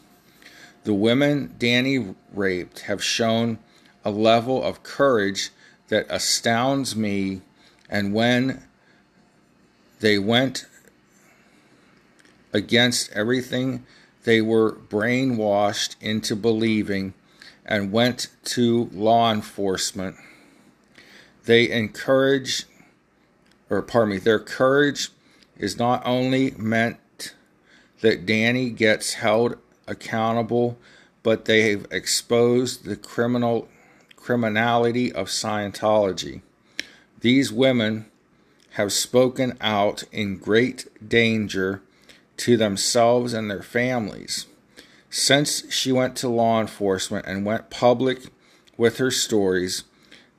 The 0.84 0.94
women 0.94 1.54
Danny 1.58 2.14
raped 2.32 2.80
have 2.80 3.02
shown 3.02 3.58
a 4.04 4.10
level 4.10 4.62
of 4.62 4.82
courage 4.82 5.50
that 5.88 6.06
astounds 6.10 6.94
me, 6.94 7.40
and 7.88 8.12
when 8.12 8.62
they 10.00 10.18
went 10.18 10.66
against 12.54 13.12
everything 13.12 13.84
they 14.22 14.40
were 14.40 14.72
brainwashed 14.72 15.96
into 16.00 16.34
believing 16.34 17.12
and 17.66 17.92
went 17.92 18.28
to 18.44 18.88
law 18.92 19.30
enforcement. 19.30 20.16
They 21.44 21.70
encourage, 21.70 22.64
or 23.68 23.82
pardon 23.82 24.14
me, 24.14 24.18
their 24.18 24.38
courage 24.38 25.10
is 25.58 25.78
not 25.78 26.02
only 26.06 26.52
meant 26.52 27.34
that 28.00 28.24
Danny 28.24 28.70
gets 28.70 29.14
held 29.14 29.58
accountable, 29.86 30.78
but 31.22 31.44
they've 31.44 31.86
exposed 31.90 32.84
the 32.84 32.96
criminal 32.96 33.68
criminality 34.16 35.12
of 35.12 35.28
Scientology. 35.28 36.40
These 37.20 37.52
women 37.52 38.06
have 38.72 38.92
spoken 38.92 39.56
out 39.60 40.04
in 40.12 40.38
great 40.38 40.86
danger 41.06 41.82
to 42.38 42.56
themselves 42.56 43.32
and 43.32 43.50
their 43.50 43.62
families. 43.62 44.46
Since 45.10 45.72
she 45.72 45.92
went 45.92 46.16
to 46.16 46.28
law 46.28 46.60
enforcement 46.60 47.26
and 47.26 47.46
went 47.46 47.70
public 47.70 48.18
with 48.76 48.98
her 48.98 49.10
stories, 49.10 49.84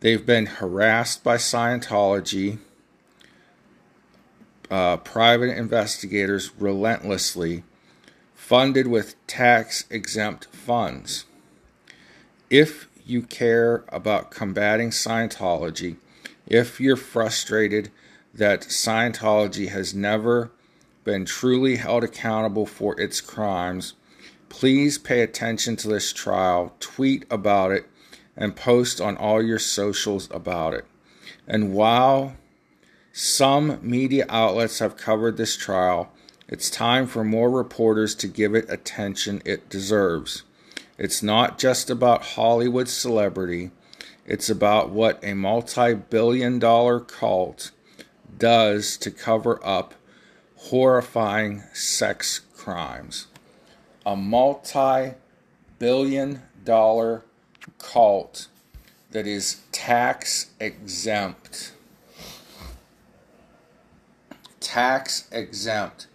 they've 0.02 0.26
been 0.26 0.46
harassed 0.48 1.24
by 1.24 1.38
Scientology, 1.38 2.60
uh, 4.70 4.98
private 4.98 5.58
investigators 5.58 6.52
relentlessly, 6.60 7.64
funded 8.34 8.88
with 8.88 9.16
tax 9.28 9.86
exempt 9.90 10.46
funds. 10.54 11.26
If 12.50 12.90
you 13.06 13.22
care 13.22 13.86
about 13.90 14.32
combating 14.32 14.90
Scientology, 14.90 15.96
if 16.46 16.80
you're 16.80 16.98
frustrated 16.98 17.92
that 18.34 18.62
Scientology 18.62 19.70
has 19.70 19.94
never 19.94 20.52
been 21.06 21.24
truly 21.24 21.78
held 21.78 22.04
accountable 22.04 22.66
for 22.66 23.00
its 23.00 23.22
crimes, 23.22 23.94
please 24.50 24.98
pay 24.98 25.22
attention 25.22 25.78
to 25.78 25.88
this 25.88 26.12
trial, 26.12 26.76
tweet 26.82 27.26
about 27.32 27.72
it, 27.72 27.88
and 28.36 28.56
post 28.56 29.00
on 29.00 29.16
all 29.16 29.42
your 29.42 29.60
socials 29.60 30.28
about 30.32 30.74
it. 30.74 30.86
And 31.48 31.74
while 31.74 32.36
some 33.14 33.80
media 33.82 34.26
outlets 34.28 34.80
have 34.80 34.98
covered 34.98 35.38
this 35.38 35.56
trial, 35.56 36.12
it's 36.50 36.70
time 36.70 37.08
for 37.08 37.24
more 37.24 37.50
reporters 37.50 38.14
to 38.16 38.28
give 38.28 38.54
it 38.54 38.70
attention 38.70 39.42
it 39.46 39.70
deserves. 39.70 40.44
It's 40.98 41.24
not 41.24 41.58
just 41.58 41.90
about 41.90 42.24
Hollywood 42.24 42.90
celebrity, 42.90 43.72
it's 44.26 44.50
about 44.50 44.90
what 44.90 45.24
a 45.24 45.34
multi 45.34 45.94
billion 45.94 46.60
dollar 46.60 47.00
cult 47.00 47.72
does 48.38 48.98
to 48.98 49.12
cover 49.12 49.66
up 49.66 49.94
horrifying 50.66 51.62
sex 51.74 52.40
crimes. 52.56 53.28
A 54.04 54.16
multi 54.16 55.14
billion 55.78 56.42
dollar 56.64 57.24
cult 57.78 58.48
that 59.12 59.28
is 59.28 59.62
tax 59.72 60.52
exempt. 60.60 61.74
Tax 64.60 65.28
exempt. 65.32 66.08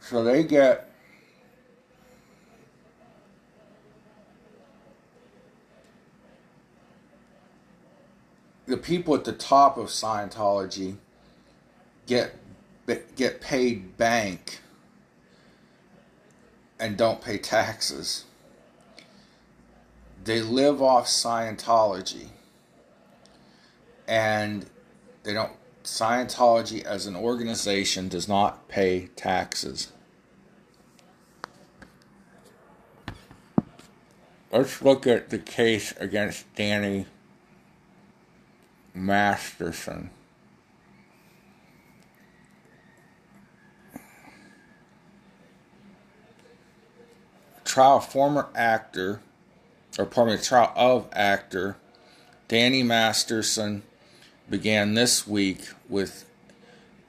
So 0.00 0.22
they 0.22 0.44
get 0.44 0.88
the 8.66 8.76
people 8.76 9.16
at 9.16 9.24
the 9.24 9.32
top 9.32 9.76
of 9.76 9.88
Scientology 9.88 10.98
get 12.06 12.34
get 13.16 13.40
paid 13.40 13.96
bank 13.96 14.60
and 16.78 16.96
don't 16.96 17.20
pay 17.20 17.38
taxes. 17.38 18.24
They 20.24 20.40
live 20.40 20.82
off 20.82 21.06
Scientology. 21.06 22.28
And 24.06 24.66
they 25.22 25.32
don't 25.32 25.52
Scientology 25.84 26.82
as 26.84 27.06
an 27.06 27.16
organization 27.16 28.08
does 28.08 28.28
not 28.28 28.68
pay 28.68 29.08
taxes. 29.16 29.92
let's 34.52 34.82
look 34.82 35.06
at 35.06 35.30
the 35.30 35.38
case 35.38 35.94
against 35.98 36.54
Danny 36.54 37.06
Masterson. 38.94 40.10
Trial 47.72 48.00
former 48.00 48.48
actor, 48.54 49.22
or 49.98 50.04
pardon 50.04 50.36
me, 50.36 50.42
trial 50.42 50.74
of 50.76 51.08
actor 51.10 51.78
Danny 52.46 52.82
Masterson 52.82 53.82
began 54.50 54.92
this 54.92 55.26
week 55.26 55.70
with 55.88 56.26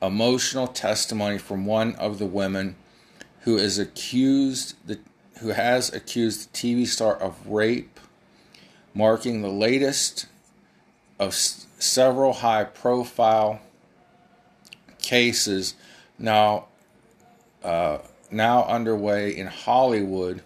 emotional 0.01 0.67
testimony 0.67 1.37
from 1.37 1.65
one 1.65 1.95
of 1.95 2.17
the 2.17 2.25
women 2.25 2.77
who 3.41 3.57
is 3.57 3.77
accused 3.77 4.75
the 4.87 4.99
who 5.39 5.49
has 5.49 5.93
accused 5.93 6.53
the 6.53 6.57
TV 6.57 6.87
star 6.87 7.13
of 7.13 7.45
rape, 7.45 7.99
marking 8.93 9.41
the 9.41 9.49
latest 9.49 10.27
of 11.19 11.31
s- 11.33 11.67
several 11.77 12.31
high-profile 12.35 13.59
cases 15.01 15.75
now 16.17 16.67
uh, 17.65 17.97
now 18.31 18.63
underway 18.63 19.35
in 19.35 19.47
Hollywood, 19.47 20.41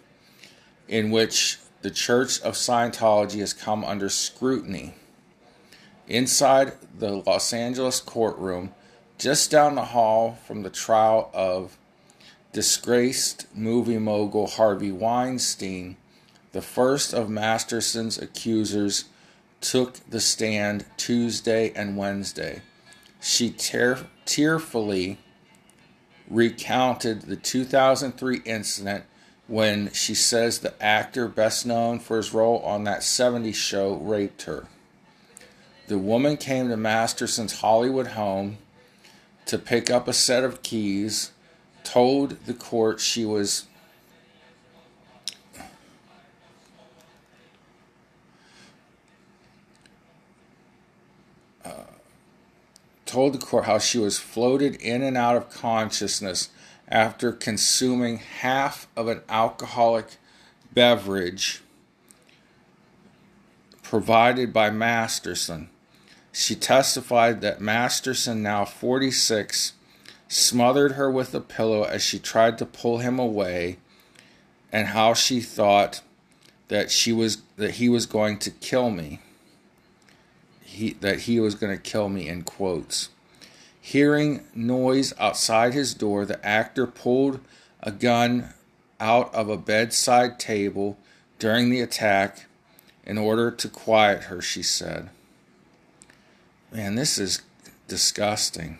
in 0.87 1.11
which 1.11 1.57
the 1.81 1.91
Church 1.91 2.41
of 2.41 2.53
Scientology 2.53 3.39
has 3.39 3.53
come 3.53 3.83
under 3.83 4.09
scrutiny. 4.09 4.93
Inside 6.07 6.73
the 6.97 7.11
Los 7.11 7.53
Angeles 7.53 7.99
courtroom, 7.99 8.73
just 9.17 9.51
down 9.51 9.75
the 9.75 9.85
hall 9.85 10.37
from 10.45 10.63
the 10.63 10.69
trial 10.69 11.29
of 11.33 11.77
disgraced 12.53 13.45
movie 13.55 13.97
mogul 13.97 14.47
Harvey 14.47 14.91
Weinstein, 14.91 15.97
the 16.53 16.61
first 16.61 17.13
of 17.13 17.29
Masterson's 17.29 18.17
accusers 18.17 19.05
took 19.59 19.99
the 20.09 20.19
stand 20.19 20.85
Tuesday 20.95 21.71
and 21.75 21.97
Wednesday. 21.97 22.61
She 23.19 23.49
tear- 23.49 24.07
tearfully 24.25 25.17
recounted 26.29 27.23
the 27.23 27.35
2003 27.35 28.41
incident 28.45 29.03
when 29.47 29.91
she 29.93 30.13
says 30.13 30.59
the 30.59 30.83
actor 30.83 31.27
best 31.27 31.65
known 31.65 31.99
for 31.99 32.17
his 32.17 32.33
role 32.33 32.59
on 32.59 32.83
that 32.83 32.99
70s 32.99 33.55
show 33.55 33.95
raped 33.95 34.43
her. 34.43 34.67
The 35.87 35.97
woman 35.97 36.35
came 36.35 36.67
to 36.67 36.77
Masterson's 36.77 37.61
Hollywood 37.61 38.07
home 38.07 38.57
to 39.45 39.57
pick 39.57 39.89
up 39.89 40.07
a 40.07 40.13
set 40.13 40.43
of 40.43 40.61
keys 40.61 41.31
told 41.85 42.31
the 42.45 42.53
court 42.53 42.99
she 42.99 43.23
was 43.23 43.65
uh, 51.63 51.71
told 53.05 53.33
the 53.33 53.37
court 53.37 53.63
how 53.63 53.79
she 53.79 53.97
was 53.97 54.19
floated 54.19 54.75
in 54.75 55.01
and 55.01 55.15
out 55.15 55.37
of 55.37 55.49
consciousness 55.49 56.49
after 56.87 57.31
consuming 57.31 58.17
half 58.17 58.87
of 58.95 59.07
an 59.07 59.21
alcoholic 59.29 60.17
beverage 60.73 61.61
provided 63.81 64.53
by 64.53 64.69
Masterson. 64.69 65.69
She 66.31 66.55
testified 66.55 67.41
that 67.41 67.61
Masterson, 67.61 68.43
now 68.43 68.63
46, 68.65 69.73
smothered 70.27 70.93
her 70.93 71.09
with 71.09 71.33
a 71.33 71.41
pillow 71.41 71.83
as 71.83 72.03
she 72.03 72.19
tried 72.19 72.57
to 72.57 72.65
pull 72.65 72.99
him 72.99 73.17
away 73.17 73.77
and 74.71 74.89
how 74.89 75.13
she 75.13 75.39
thought 75.39 76.01
that 76.67 76.91
she 76.91 77.13
was 77.13 77.41
that 77.55 77.75
he 77.75 77.87
was 77.87 78.05
going 78.05 78.37
to 78.37 78.51
kill 78.51 78.89
me 78.89 79.21
he 80.61 80.91
that 80.99 81.21
he 81.21 81.39
was 81.39 81.55
going 81.55 81.75
to 81.75 81.81
kill 81.81 82.09
me 82.09 82.27
in 82.27 82.43
quotes 82.43 83.09
hearing 83.87 84.41
noise 84.53 85.13
outside 85.17 85.73
his 85.73 85.93
door 85.93 86.25
the 86.25 86.45
actor 86.45 86.85
pulled 86.85 87.39
a 87.81 87.91
gun 87.91 88.53
out 88.99 89.33
of 89.33 89.49
a 89.49 89.57
bedside 89.57 90.37
table 90.37 90.97
during 91.39 91.69
the 91.69 91.79
attack 91.79 92.45
in 93.05 93.17
order 93.17 93.49
to 93.49 93.69
quiet 93.69 94.23
her 94.23 94.41
she 94.41 94.61
said 94.61 95.09
man 96.71 96.95
this 96.95 97.17
is 97.17 97.41
disgusting 97.87 98.77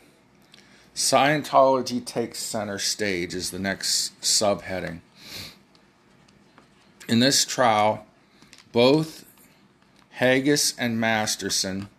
Scientology 0.98 2.04
takes 2.04 2.40
center 2.40 2.80
stage 2.80 3.36
is 3.36 3.52
the 3.52 3.60
next 3.60 4.20
subheading. 4.20 5.02
In 7.08 7.20
this 7.20 7.46
trial, 7.46 8.08
both 8.72 9.24
Haggis 10.14 10.76
and 10.76 11.00
Masterson, 11.00 11.90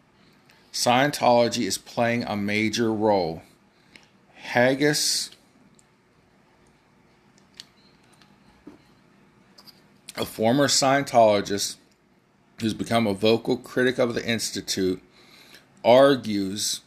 Scientology 0.78 1.66
is 1.66 1.76
playing 1.76 2.22
a 2.22 2.36
major 2.36 2.94
role. 2.94 3.42
Haggis, 4.36 5.30
a 10.14 10.24
former 10.24 10.68
Scientologist 10.68 11.78
who's 12.60 12.74
become 12.74 13.08
a 13.08 13.12
vocal 13.12 13.56
critic 13.56 13.98
of 13.98 14.14
the 14.14 14.24
Institute, 14.24 15.02
argues 15.84 16.82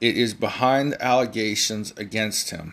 it 0.00 0.16
is 0.16 0.32
behind 0.32 0.92
the 0.92 1.04
allegations 1.04 1.92
against 1.96 2.50
him. 2.50 2.72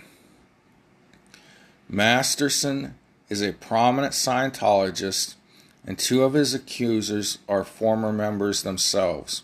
Masterson 1.89 2.93
is 3.29 3.41
a 3.41 3.53
prominent 3.53 4.13
Scientologist, 4.13 5.33
and 5.87 5.97
two 5.97 6.21
of 6.21 6.33
his 6.33 6.53
accusers 6.53 7.39
are 7.49 7.63
former 7.63 8.13
members 8.13 8.61
themselves, 8.61 9.41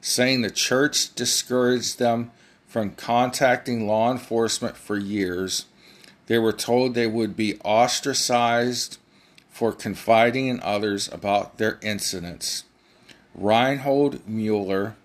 saying 0.00 0.42
the 0.42 0.50
church 0.50 1.14
discouraged 1.14 1.98
them 1.98 2.30
from 2.66 2.92
contacting 2.92 3.86
law 3.86 4.10
enforcement 4.10 4.76
for 4.76 4.96
years. 4.96 5.66
They 6.26 6.38
were 6.38 6.52
told 6.52 6.94
they 6.94 7.06
would 7.06 7.36
be 7.36 7.58
ostracized 7.64 8.98
for 9.50 9.72
confiding 9.72 10.46
in 10.46 10.60
others 10.60 11.08
about 11.12 11.58
their 11.58 11.78
incidents. 11.82 12.64
Reinhold 13.34 14.26
Mueller, 14.26 14.96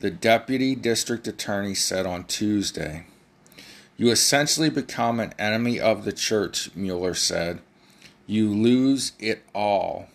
the 0.00 0.10
deputy 0.10 0.74
district 0.74 1.26
attorney, 1.26 1.74
said 1.74 2.06
on 2.06 2.24
Tuesday. 2.24 3.06
You 3.96 4.10
essentially 4.10 4.70
become 4.70 5.20
an 5.20 5.34
enemy 5.38 5.80
of 5.80 6.04
the 6.04 6.12
church, 6.12 6.70
Mueller 6.74 7.14
said. 7.14 7.60
You 8.26 8.50
lose 8.50 9.12
it 9.18 9.42
all. 9.54 10.08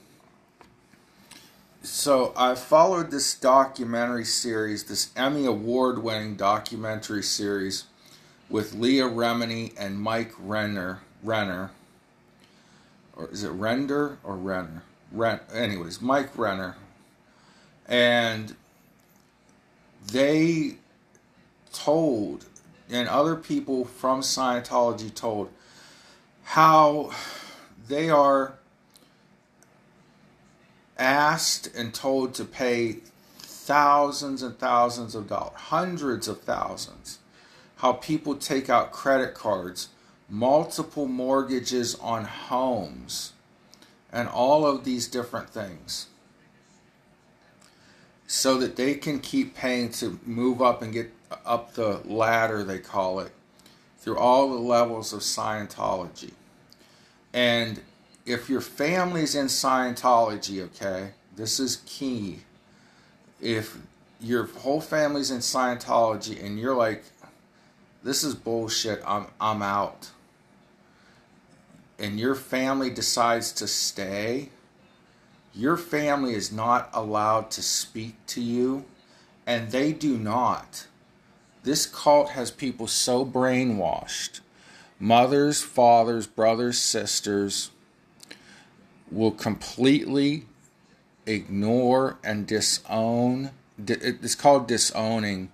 So 1.81 2.33
I 2.35 2.55
followed 2.55 3.09
this 3.09 3.33
documentary 3.33 4.25
series, 4.25 4.83
this 4.83 5.11
Emmy 5.15 5.45
Award 5.45 6.03
winning 6.03 6.35
documentary 6.35 7.23
series 7.23 7.85
with 8.49 8.73
Leah 8.73 9.07
Remini 9.07 9.73
and 9.77 9.99
Mike 9.99 10.33
Renner. 10.37 10.99
Renner. 11.23 11.71
Or 13.15 13.29
is 13.29 13.43
it 13.43 13.49
Render 13.49 14.17
or 14.23 14.35
Renner? 14.35 14.83
Ren, 15.11 15.39
anyways, 15.53 16.01
Mike 16.01 16.37
Renner. 16.37 16.75
And 17.87 18.55
they 20.11 20.75
told, 21.71 22.45
and 22.89 23.07
other 23.07 23.35
people 23.35 23.85
from 23.85 24.21
Scientology 24.21 25.13
told, 25.13 25.49
how 26.43 27.11
they 27.87 28.09
are 28.09 28.58
asked 30.99 31.67
and 31.75 31.93
told 31.93 32.35
to 32.35 32.45
pay 32.45 32.97
thousands 33.39 34.43
and 34.43 34.59
thousands 34.59 35.15
of 35.15 35.27
dollars, 35.27 35.53
hundreds 35.55 36.27
of 36.27 36.41
thousands. 36.41 37.19
How 37.77 37.93
people 37.93 38.35
take 38.35 38.69
out 38.69 38.91
credit 38.91 39.33
cards, 39.33 39.89
multiple 40.29 41.07
mortgages 41.07 41.95
on 41.95 42.25
homes, 42.25 43.33
and 44.12 44.27
all 44.27 44.65
of 44.65 44.83
these 44.83 45.07
different 45.07 45.49
things 45.49 46.07
so 48.29 48.59
that 48.59 48.75
they 48.75 48.93
can 48.93 49.19
keep 49.19 49.55
paying 49.55 49.89
to 49.89 50.19
move 50.23 50.62
up 50.62 50.83
and 50.83 50.93
get 50.93 51.12
up 51.45 51.73
the 51.73 51.99
ladder, 52.05 52.63
they 52.63 52.77
call 52.77 53.19
it, 53.19 53.31
through 53.97 54.17
all 54.17 54.49
the 54.49 54.59
levels 54.59 55.12
of 55.13 55.21
Scientology. 55.21 56.33
And 57.33 57.81
if 58.29 58.47
your 58.47 58.61
family's 58.61 59.33
in 59.33 59.47
Scientology, 59.47 60.61
okay, 60.65 61.09
this 61.35 61.59
is 61.59 61.81
key. 61.87 62.41
If 63.41 63.77
your 64.21 64.45
whole 64.45 64.81
family's 64.81 65.31
in 65.31 65.39
Scientology 65.39 66.43
and 66.43 66.59
you're 66.59 66.75
like, 66.75 67.03
this 68.03 68.23
is 68.23 68.35
bullshit, 68.35 69.01
I'm, 69.05 69.25
I'm 69.41 69.63
out, 69.63 70.11
and 71.97 72.19
your 72.19 72.35
family 72.35 72.91
decides 72.91 73.51
to 73.53 73.67
stay, 73.67 74.49
your 75.53 75.75
family 75.75 76.35
is 76.35 76.51
not 76.51 76.89
allowed 76.93 77.49
to 77.51 77.63
speak 77.63 78.15
to 78.27 78.41
you, 78.41 78.85
and 79.47 79.71
they 79.71 79.91
do 79.91 80.17
not. 80.17 80.87
This 81.63 81.87
cult 81.87 82.29
has 82.29 82.51
people 82.51 82.87
so 82.87 83.25
brainwashed 83.25 84.41
mothers, 84.99 85.61
fathers, 85.61 86.27
brothers, 86.27 86.77
sisters, 86.77 87.71
will 89.11 89.31
completely 89.31 90.45
ignore 91.25 92.17
and 92.23 92.47
disown. 92.47 93.51
It's 93.77 94.35
called 94.35 94.67
disowning 94.67 95.51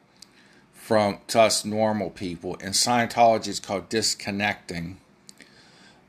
from 0.74 1.20
to 1.28 1.42
us 1.42 1.66
normal 1.66 2.10
people. 2.10 2.56
In 2.56 2.72
Scientology, 2.72 3.48
it's 3.48 3.60
called 3.60 3.90
disconnecting. 3.90 4.98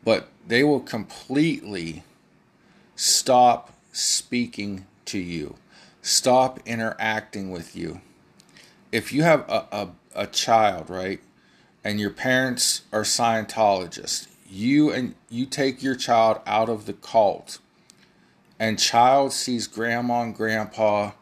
But 0.04 0.28
they 0.46 0.62
will 0.62 0.80
completely 0.80 2.04
stop 2.94 3.72
speaking 3.92 4.86
to 5.06 5.18
you, 5.18 5.56
stop 6.02 6.60
interacting 6.66 7.50
with 7.50 7.74
you. 7.74 8.00
If 8.92 9.12
you 9.12 9.22
have 9.22 9.40
a, 9.48 9.66
a, 9.72 9.88
a 10.14 10.26
child, 10.26 10.90
right, 10.90 11.20
and 11.82 11.98
your 11.98 12.10
parents 12.10 12.82
are 12.92 13.02
Scientologists, 13.02 14.28
you 14.48 14.92
and 14.92 15.14
you 15.28 15.46
take 15.46 15.82
your 15.82 15.94
child 15.94 16.40
out 16.46 16.68
of 16.68 16.86
the 16.86 16.92
cult, 16.92 17.58
and 18.58 18.78
child 18.78 19.32
sees 19.32 19.66
grandma 19.66 20.22
and 20.22 20.34
grandpa 20.34 21.12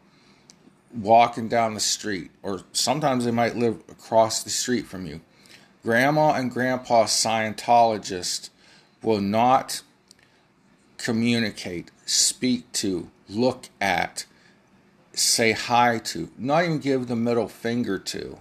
walking 0.95 1.49
down 1.49 1.75
the 1.75 1.81
street, 1.81 2.31
or 2.43 2.63
sometimes 2.73 3.25
they 3.25 3.31
might 3.31 3.57
live 3.57 3.83
across 3.89 4.43
the 4.43 4.51
street 4.51 4.87
from 4.87 5.07
you. 5.07 5.21
Grandma 5.83 6.35
and 6.35 6.51
grandpa 6.51 7.05
Scientologist 7.05 8.51
will 9.03 9.21
not 9.21 9.83
communicate, 10.97 11.91
speak 12.07 12.71
to, 12.73 13.11
look 13.29 13.69
at, 13.81 14.25
say 15.13 15.53
hi 15.53 15.99
to, 15.99 16.31
not 16.39 16.65
even 16.65 16.79
give 16.79 17.07
the 17.07 17.17
middle 17.17 17.49
finger 17.49 17.99
to 17.99 18.39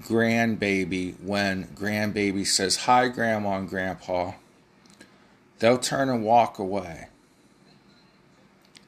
grandbaby 0.00 1.18
when 1.20 1.64
grandbaby 1.68 2.46
says 2.46 2.76
hi 2.76 3.08
grandma 3.08 3.58
and 3.58 3.68
grandpa. 3.68 4.32
They'll 5.58 5.78
turn 5.78 6.08
and 6.08 6.22
walk 6.22 6.58
away. 6.58 7.08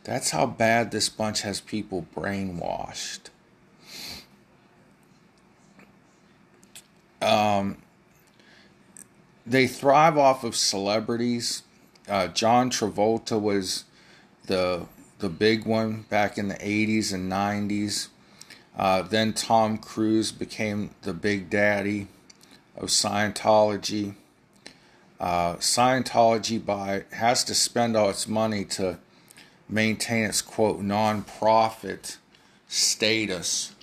That's 0.04 0.30
how 0.30 0.46
bad 0.46 0.90
this 0.90 1.08
bunch 1.08 1.42
has 1.42 1.60
people 1.60 2.06
brainwashed. 2.14 3.30
Um, 7.20 7.78
they 9.46 9.66
thrive 9.66 10.16
off 10.16 10.44
of 10.44 10.54
celebrities. 10.54 11.62
Uh, 12.08 12.28
john 12.28 12.70
travolta 12.70 13.38
was 13.38 13.84
the 14.46 14.86
the 15.18 15.28
big 15.28 15.66
one 15.66 16.06
back 16.08 16.38
in 16.38 16.48
the 16.48 16.54
80s 16.54 17.12
and 17.12 17.30
90s 17.30 18.08
uh, 18.78 19.02
then 19.02 19.32
Tom 19.32 19.76
Cruise 19.76 20.30
became 20.30 20.90
the 21.02 21.12
big 21.12 21.50
daddy 21.50 22.06
of 22.76 22.88
Scientology. 22.90 24.14
Uh, 25.18 25.54
Scientology 25.56 26.64
by 26.64 27.04
has 27.10 27.42
to 27.44 27.54
spend 27.54 27.96
all 27.96 28.08
its 28.08 28.28
money 28.28 28.64
to 28.64 28.98
maintain 29.68 30.24
its 30.24 30.40
quote 30.40 30.80
non-profit 30.80 32.18
status. 32.68 33.74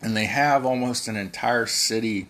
And 0.00 0.16
they 0.16 0.26
have 0.26 0.64
almost 0.64 1.08
an 1.08 1.16
entire 1.16 1.66
city 1.66 2.28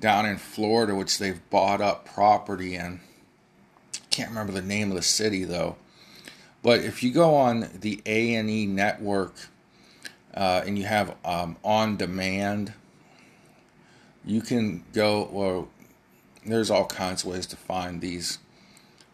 down 0.00 0.26
in 0.26 0.36
Florida, 0.36 0.94
which 0.94 1.18
they've 1.18 1.40
bought 1.48 1.80
up 1.80 2.04
property 2.04 2.74
in. 2.74 3.00
Can't 4.10 4.28
remember 4.28 4.52
the 4.52 4.62
name 4.62 4.90
of 4.90 4.96
the 4.96 5.02
city 5.02 5.44
though. 5.44 5.76
But 6.66 6.80
if 6.80 7.04
you 7.04 7.12
go 7.12 7.36
on 7.36 7.68
the 7.80 8.02
A 8.06 8.34
and 8.34 8.50
E 8.50 8.66
network 8.66 9.34
uh, 10.34 10.62
and 10.66 10.76
you 10.76 10.82
have 10.82 11.14
um, 11.24 11.58
on 11.62 11.96
demand, 11.96 12.72
you 14.24 14.40
can 14.40 14.82
go. 14.92 15.28
Well, 15.30 15.68
there's 16.44 16.68
all 16.68 16.86
kinds 16.86 17.22
of 17.22 17.30
ways 17.30 17.46
to 17.46 17.56
find 17.56 18.00
these 18.00 18.38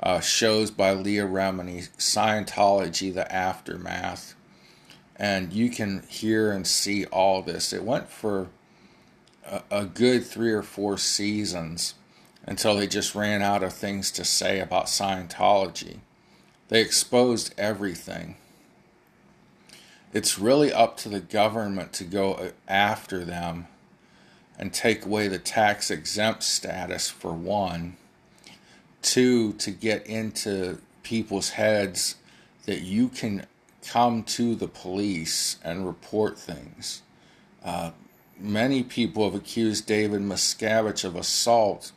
uh, 0.02 0.20
shows 0.20 0.70
by 0.70 0.94
Leah 0.94 1.26
Remini, 1.26 1.90
Scientology: 1.98 3.12
The 3.12 3.30
Aftermath, 3.30 4.34
and 5.16 5.52
you 5.52 5.68
can 5.68 6.04
hear 6.08 6.52
and 6.52 6.66
see 6.66 7.04
all 7.04 7.42
this. 7.42 7.74
It 7.74 7.84
went 7.84 8.08
for 8.08 8.48
a, 9.44 9.60
a 9.70 9.84
good 9.84 10.24
three 10.24 10.52
or 10.52 10.62
four 10.62 10.96
seasons 10.96 11.96
until 12.46 12.76
they 12.76 12.86
just 12.86 13.14
ran 13.14 13.42
out 13.42 13.62
of 13.62 13.74
things 13.74 14.10
to 14.12 14.24
say 14.24 14.58
about 14.58 14.86
Scientology. 14.86 15.98
They 16.72 16.80
exposed 16.80 17.52
everything. 17.58 18.36
It's 20.14 20.38
really 20.38 20.72
up 20.72 20.96
to 21.00 21.10
the 21.10 21.20
government 21.20 21.92
to 21.92 22.04
go 22.04 22.52
after 22.66 23.26
them 23.26 23.66
and 24.58 24.72
take 24.72 25.04
away 25.04 25.28
the 25.28 25.38
tax 25.38 25.90
exempt 25.90 26.42
status 26.42 27.10
for 27.10 27.34
one. 27.34 27.98
Two, 29.02 29.52
to 29.58 29.70
get 29.70 30.06
into 30.06 30.78
people's 31.02 31.50
heads 31.50 32.16
that 32.64 32.80
you 32.80 33.10
can 33.10 33.44
come 33.86 34.22
to 34.22 34.54
the 34.54 34.68
police 34.68 35.58
and 35.62 35.86
report 35.86 36.38
things. 36.38 37.02
Uh, 37.62 37.90
many 38.40 38.82
people 38.82 39.24
have 39.24 39.34
accused 39.34 39.86
David 39.86 40.22
Miscavige 40.22 41.04
of 41.04 41.16
assault, 41.16 41.92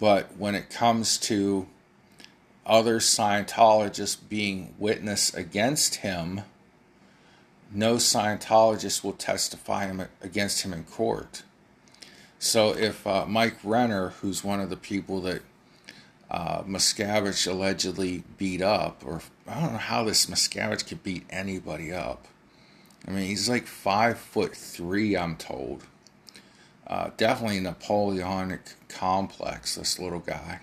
but 0.00 0.34
when 0.38 0.54
it 0.54 0.70
comes 0.70 1.18
to 1.18 1.66
other 2.66 2.98
Scientologists 2.98 4.16
being 4.28 4.74
witness 4.78 5.34
against 5.34 5.96
him, 5.96 6.42
no 7.72 7.96
Scientologist 7.96 9.02
will 9.02 9.14
testify 9.14 9.86
him 9.86 10.02
against 10.20 10.62
him 10.62 10.72
in 10.72 10.84
court. 10.84 11.42
So 12.38 12.76
if 12.76 13.06
uh, 13.06 13.24
Mike 13.26 13.56
Renner, 13.62 14.10
who's 14.20 14.44
one 14.44 14.60
of 14.60 14.68
the 14.68 14.76
people 14.76 15.20
that 15.22 15.42
uh, 16.30 16.62
Miscavige 16.62 17.46
allegedly 17.46 18.24
beat 18.38 18.62
up, 18.62 19.02
or 19.04 19.22
I 19.46 19.60
don't 19.60 19.72
know 19.72 19.78
how 19.78 20.04
this 20.04 20.26
Miscavige 20.26 20.86
could 20.86 21.02
beat 21.02 21.24
anybody 21.30 21.92
up. 21.92 22.26
I 23.06 23.10
mean, 23.10 23.26
he's 23.26 23.48
like 23.48 23.66
five 23.66 24.18
foot 24.18 24.56
three, 24.56 25.16
I'm 25.16 25.36
told. 25.36 25.84
Uh, 26.86 27.10
definitely 27.16 27.60
Napoleonic 27.60 28.60
complex, 28.88 29.76
this 29.76 29.98
little 29.98 30.20
guy. 30.20 30.60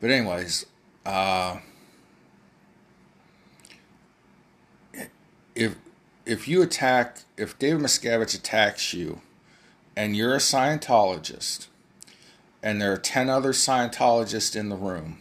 But 0.00 0.10
anyways, 0.10 0.66
uh, 1.06 1.58
if 5.54 5.76
if 6.26 6.46
you 6.46 6.62
attack, 6.62 7.18
if 7.36 7.58
David 7.58 7.82
Miscavige 7.82 8.34
attacks 8.34 8.94
you, 8.94 9.20
and 9.96 10.16
you're 10.16 10.34
a 10.34 10.38
Scientologist, 10.38 11.66
and 12.62 12.80
there 12.80 12.92
are 12.92 12.98
ten 12.98 13.28
other 13.28 13.52
Scientologists 13.52 14.54
in 14.54 14.68
the 14.68 14.76
room, 14.76 15.20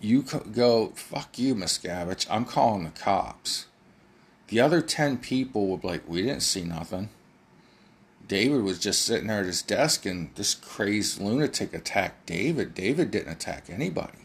you 0.00 0.22
go 0.22 0.88
fuck 0.94 1.38
you, 1.38 1.54
Miscavige. 1.54 2.26
I'm 2.30 2.44
calling 2.44 2.84
the 2.84 2.90
cops. 2.90 3.66
The 4.48 4.60
other 4.60 4.80
ten 4.80 5.18
people 5.18 5.68
will 5.68 5.76
be 5.76 5.88
like, 5.88 6.08
we 6.08 6.22
didn't 6.22 6.40
see 6.42 6.64
nothing. 6.64 7.10
David 8.30 8.62
was 8.62 8.78
just 8.78 9.02
sitting 9.02 9.26
there 9.26 9.40
at 9.40 9.46
his 9.46 9.60
desk 9.60 10.06
and 10.06 10.30
this 10.36 10.54
crazed 10.54 11.20
lunatic 11.20 11.74
attacked 11.74 12.26
David. 12.26 12.76
David 12.76 13.10
didn't 13.10 13.32
attack 13.32 13.64
anybody. 13.68 14.18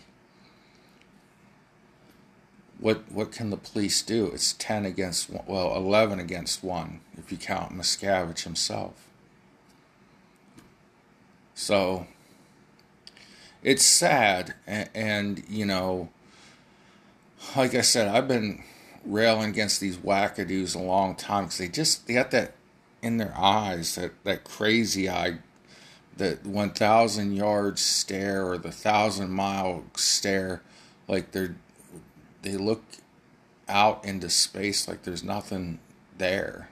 What 2.78 3.12
what 3.12 3.32
can 3.32 3.50
the 3.50 3.58
police 3.58 4.04
do? 4.04 4.28
It's 4.28 4.54
10 4.54 4.86
against 4.86 5.32
one, 5.32 5.44
well, 5.48 5.76
11 5.76 6.20
against 6.20 6.64
1 6.64 7.00
if 7.18 7.32
you 7.32 7.40
count 7.40 7.76
Miscavige 7.76 8.44
himself. 8.44 9.08
So 11.56 12.06
it's 13.64 13.84
sad 13.84 14.54
and, 14.68 14.88
and 14.94 15.44
you 15.50 15.66
know 15.66 16.10
like 17.56 17.74
I 17.74 17.82
said, 17.82 18.08
I've 18.08 18.28
been 18.28 18.64
railing 19.04 19.50
against 19.50 19.82
these 19.82 19.98
wackadoos 19.98 20.76
a 20.76 20.80
long 20.80 21.16
time 21.16 21.46
because 21.46 21.58
they 21.58 21.70
just 21.70 22.06
they 22.06 22.14
got 22.14 22.30
that 22.30 22.54
in 23.06 23.18
their 23.18 23.34
eyes, 23.38 23.94
that, 23.96 24.12
that 24.24 24.44
crazy 24.44 25.08
eye, 25.08 25.38
that 26.18 26.44
1,000 26.44 27.34
yard 27.34 27.78
stare 27.78 28.50
or 28.50 28.58
the 28.58 28.72
thousand 28.72 29.30
mile 29.30 29.84
stare, 29.96 30.62
like 31.08 31.32
they're, 31.32 31.56
they 32.42 32.58
look 32.58 32.84
out 33.70 34.04
into 34.04 34.28
space 34.30 34.88
like 34.88 35.04
there's 35.04 35.24
nothing 35.24 35.80
there. 36.18 36.70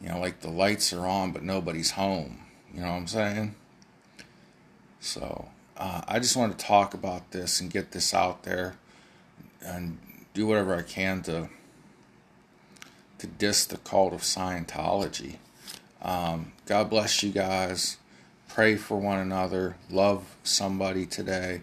You 0.00 0.10
know, 0.10 0.20
like 0.20 0.40
the 0.40 0.50
lights 0.50 0.92
are 0.92 1.06
on, 1.06 1.32
but 1.32 1.42
nobody's 1.42 1.92
home. 1.92 2.40
You 2.72 2.82
know 2.82 2.90
what 2.90 2.98
I'm 2.98 3.06
saying? 3.08 3.54
So, 5.00 5.48
uh, 5.76 6.02
I 6.06 6.20
just 6.20 6.36
want 6.36 6.56
to 6.56 6.64
talk 6.64 6.94
about 6.94 7.32
this 7.32 7.60
and 7.60 7.72
get 7.72 7.90
this 7.90 8.14
out 8.14 8.44
there 8.44 8.76
and 9.64 9.98
do 10.32 10.46
whatever 10.46 10.76
I 10.76 10.82
can 10.82 11.22
to 11.22 11.48
to 13.24 13.30
diss 13.30 13.64
the 13.64 13.78
cult 13.78 14.12
of 14.12 14.20
Scientology. 14.20 15.36
Um, 16.02 16.52
God 16.66 16.90
bless 16.90 17.22
you 17.22 17.32
guys. 17.32 17.96
Pray 18.48 18.76
for 18.76 18.98
one 18.98 19.18
another. 19.18 19.76
Love 19.90 20.36
somebody 20.42 21.06
today. 21.06 21.62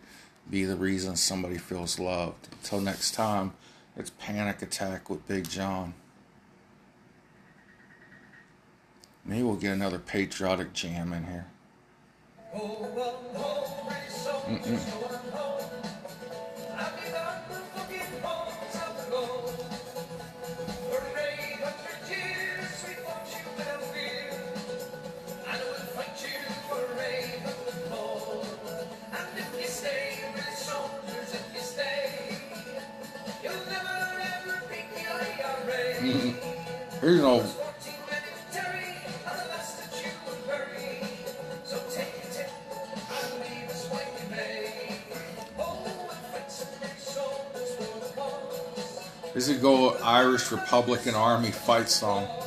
Be 0.49 0.65
the 0.65 0.75
reason 0.75 1.15
somebody 1.15 1.59
feels 1.59 1.99
loved. 1.99 2.47
Until 2.51 2.81
next 2.81 3.11
time, 3.11 3.53
it's 3.95 4.09
Panic 4.09 4.63
Attack 4.63 5.09
with 5.09 5.27
Big 5.27 5.47
John. 5.47 5.93
Maybe 9.23 9.43
we'll 9.43 9.55
get 9.55 9.73
another 9.73 9.99
patriotic 9.99 10.73
jam 10.73 11.13
in 11.13 11.25
here. 11.25 11.45
Mm-mm. 14.47 15.01
you 37.11 37.21
know, 37.21 37.45
This 49.33 49.47
would 49.47 49.61
go 49.61 49.97
Irish 50.03 50.51
Republican 50.51 51.15
Army 51.15 51.51
fight 51.51 51.89
song. 51.89 52.40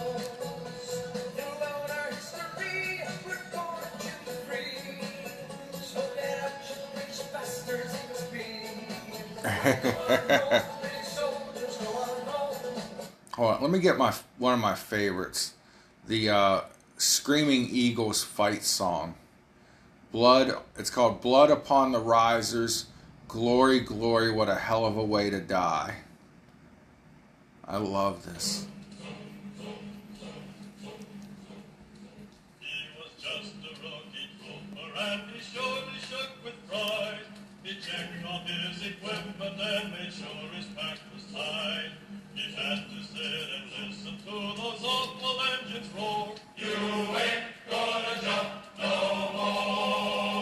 me 13.74 13.80
get 13.80 13.98
my 13.98 14.14
one 14.38 14.54
of 14.54 14.60
my 14.60 14.74
favorites, 14.74 15.54
the 16.06 16.30
uh, 16.30 16.60
Screaming 16.96 17.68
Eagles 17.70 18.22
fight 18.22 18.62
song. 18.62 19.16
Blood. 20.12 20.56
It's 20.78 20.90
called 20.90 21.20
"Blood 21.20 21.50
Upon 21.50 21.92
the 21.92 22.00
Risers." 22.00 22.86
Glory, 23.26 23.80
glory! 23.80 24.30
What 24.30 24.48
a 24.48 24.54
hell 24.54 24.84
of 24.86 24.96
a 24.96 25.04
way 25.04 25.28
to 25.28 25.40
die. 25.40 25.96
I 27.66 27.78
love 27.78 28.24
this. 28.24 28.66
his 38.46 38.86
equipment 38.86 39.60
and 39.60 39.92
made 39.92 40.12
sure 40.12 40.48
his 40.54 40.66
pack 40.76 40.98
was 41.14 41.24
tied. 41.32 41.92
He 42.34 42.52
had 42.54 42.84
to 42.90 43.02
sit 43.02 43.48
and 43.56 43.88
listen 43.88 44.16
to 44.26 44.60
those 44.60 44.84
awful 44.84 45.40
engines 45.52 45.88
roar. 45.96 46.34
You 46.56 46.76
ain't 47.16 47.44
gonna 47.70 48.22
jump 48.22 48.48
no 48.78 49.32
more. 49.32 50.33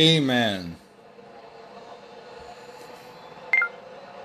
Amen. 0.00 0.59